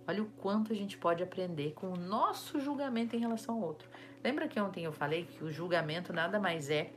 Olha 0.07 0.23
o 0.23 0.29
quanto 0.31 0.73
a 0.73 0.75
gente 0.75 0.97
pode 0.97 1.23
aprender 1.23 1.73
com 1.73 1.91
o 1.91 1.97
nosso 1.97 2.59
julgamento 2.59 3.15
em 3.15 3.19
relação 3.19 3.55
ao 3.55 3.61
outro. 3.61 3.89
Lembra 4.23 4.47
que 4.47 4.59
ontem 4.59 4.83
eu 4.83 4.91
falei 4.91 5.25
que 5.25 5.43
o 5.43 5.51
julgamento 5.51 6.11
nada 6.11 6.39
mais 6.39 6.69
é 6.69 6.93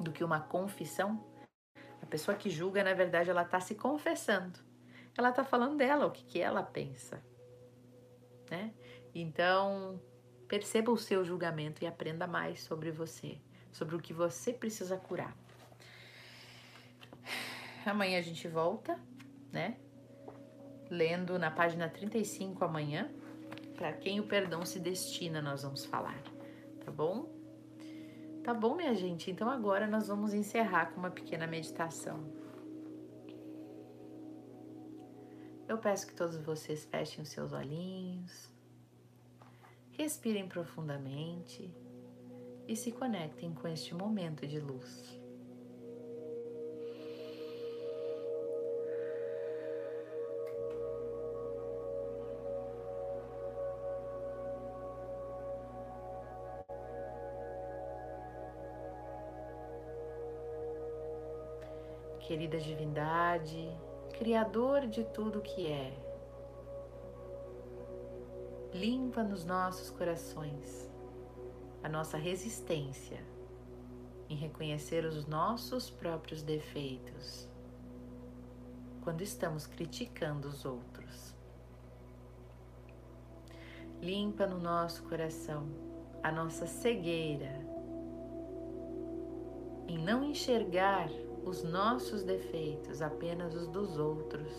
do 0.00 0.10
que 0.12 0.24
uma 0.24 0.40
confissão? 0.40 1.24
A 2.02 2.06
pessoa 2.06 2.36
que 2.36 2.50
julga, 2.50 2.82
na 2.82 2.94
verdade, 2.94 3.30
ela 3.30 3.42
está 3.42 3.60
se 3.60 3.74
confessando. 3.74 4.58
ela 5.16 5.30
está 5.30 5.44
falando 5.44 5.76
dela, 5.76 6.06
o 6.06 6.10
que, 6.10 6.24
que 6.24 6.40
ela 6.40 6.62
pensa, 6.62 7.24
né? 8.50 8.74
Então, 9.14 10.00
perceba 10.46 10.92
o 10.92 10.98
seu 10.98 11.24
julgamento 11.24 11.82
e 11.82 11.86
aprenda 11.86 12.26
mais 12.26 12.62
sobre 12.62 12.90
você, 12.90 13.40
sobre 13.76 13.94
o 13.94 14.00
que 14.00 14.14
você 14.14 14.54
precisa 14.54 14.96
curar. 14.96 15.36
Amanhã 17.84 18.18
a 18.18 18.22
gente 18.22 18.48
volta, 18.48 18.98
né? 19.52 19.76
Lendo 20.90 21.38
na 21.38 21.50
página 21.50 21.88
35 21.88 22.64
amanhã, 22.64 23.10
para 23.76 23.92
quem 23.92 24.18
o 24.18 24.26
perdão 24.26 24.64
se 24.64 24.80
destina, 24.80 25.42
nós 25.42 25.62
vamos 25.62 25.84
falar, 25.84 26.18
tá 26.84 26.90
bom? 26.90 27.28
Tá 28.42 28.54
bom, 28.54 28.76
minha 28.76 28.94
gente? 28.94 29.30
Então 29.30 29.50
agora 29.50 29.86
nós 29.86 30.08
vamos 30.08 30.32
encerrar 30.32 30.86
com 30.86 30.98
uma 30.98 31.10
pequena 31.10 31.46
meditação. 31.46 32.24
Eu 35.68 35.76
peço 35.76 36.06
que 36.06 36.14
todos 36.14 36.38
vocês 36.38 36.84
fechem 36.86 37.22
os 37.22 37.28
seus 37.28 37.52
olhinhos, 37.52 38.50
respirem 39.90 40.48
profundamente 40.48 41.74
e 42.68 42.74
se 42.74 42.90
conectem 42.90 43.52
com 43.54 43.68
este 43.68 43.94
momento 43.94 44.46
de 44.46 44.58
luz. 44.58 45.20
Querida 62.20 62.58
Divindade, 62.58 63.70
Criador 64.18 64.88
de 64.88 65.04
tudo 65.04 65.40
que 65.40 65.68
é. 65.68 65.92
Limpa 68.72 69.22
nos 69.22 69.44
nossos 69.44 69.90
corações 69.90 70.85
a 71.86 71.88
nossa 71.88 72.16
resistência 72.16 73.22
em 74.28 74.34
reconhecer 74.34 75.04
os 75.04 75.24
nossos 75.24 75.88
próprios 75.88 76.42
defeitos 76.42 77.48
quando 79.02 79.22
estamos 79.22 79.68
criticando 79.68 80.48
os 80.48 80.64
outros. 80.64 81.32
Limpa 84.02 84.48
no 84.48 84.58
nosso 84.58 85.04
coração 85.04 85.68
a 86.24 86.32
nossa 86.32 86.66
cegueira 86.66 87.64
em 89.86 89.96
não 89.96 90.24
enxergar 90.24 91.08
os 91.44 91.62
nossos 91.62 92.24
defeitos, 92.24 93.00
apenas 93.00 93.54
os 93.54 93.68
dos 93.68 93.96
outros. 93.96 94.52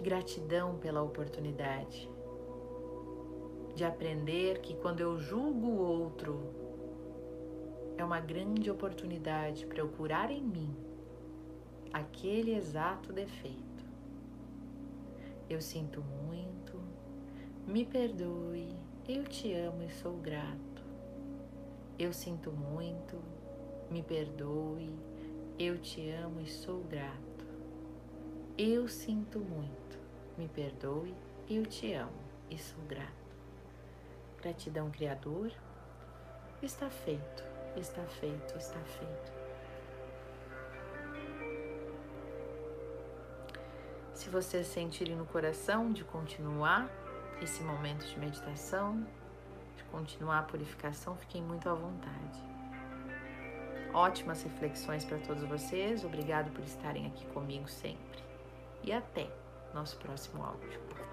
Gratidão 0.00 0.78
pela 0.78 1.02
oportunidade 1.02 2.10
de 3.80 3.84
aprender 3.86 4.60
que 4.60 4.74
quando 4.74 5.00
eu 5.00 5.18
julgo 5.18 5.66
o 5.66 5.78
outro, 5.78 6.38
é 7.96 8.04
uma 8.04 8.20
grande 8.20 8.70
oportunidade 8.70 9.64
para 9.64 9.78
eu 9.78 9.88
curar 9.88 10.30
em 10.30 10.42
mim 10.42 10.76
aquele 11.90 12.54
exato 12.54 13.10
defeito. 13.10 13.82
Eu 15.48 15.62
sinto 15.62 16.02
muito, 16.02 16.78
me 17.66 17.86
perdoe, 17.86 18.68
eu 19.08 19.24
te 19.24 19.50
amo 19.54 19.82
e 19.82 19.90
sou 19.90 20.12
grato. 20.18 20.84
Eu 21.98 22.12
sinto 22.12 22.52
muito, 22.52 23.16
me 23.90 24.02
perdoe, 24.02 24.94
eu 25.58 25.78
te 25.78 26.10
amo 26.10 26.42
e 26.42 26.46
sou 26.50 26.82
grato. 26.82 27.46
Eu 28.58 28.86
sinto 28.88 29.38
muito, 29.38 29.98
me 30.36 30.48
perdoe, 30.48 31.14
eu 31.48 31.64
te 31.64 31.94
amo 31.94 32.12
e 32.50 32.58
sou 32.58 32.84
grato. 32.86 33.19
Gratidão, 34.40 34.90
Criador. 34.90 35.52
Está 36.62 36.88
feito, 36.88 37.44
está 37.76 38.02
feito, 38.02 38.56
está 38.56 38.78
feito. 38.80 39.32
Se 44.14 44.28
vocês 44.28 44.66
sentirem 44.66 45.16
no 45.16 45.26
coração 45.26 45.92
de 45.92 46.04
continuar 46.04 46.90
esse 47.40 47.62
momento 47.62 48.06
de 48.06 48.18
meditação, 48.18 49.06
de 49.76 49.84
continuar 49.84 50.40
a 50.40 50.42
purificação, 50.42 51.16
fiquem 51.16 51.42
muito 51.42 51.68
à 51.68 51.74
vontade. 51.74 52.50
Ótimas 53.92 54.42
reflexões 54.42 55.04
para 55.04 55.18
todos 55.18 55.42
vocês. 55.44 56.04
Obrigado 56.04 56.50
por 56.52 56.62
estarem 56.64 57.06
aqui 57.06 57.26
comigo 57.26 57.68
sempre. 57.68 58.22
E 58.82 58.92
até 58.92 59.28
nosso 59.74 59.96
próximo 59.98 60.42
áudio. 60.42 61.09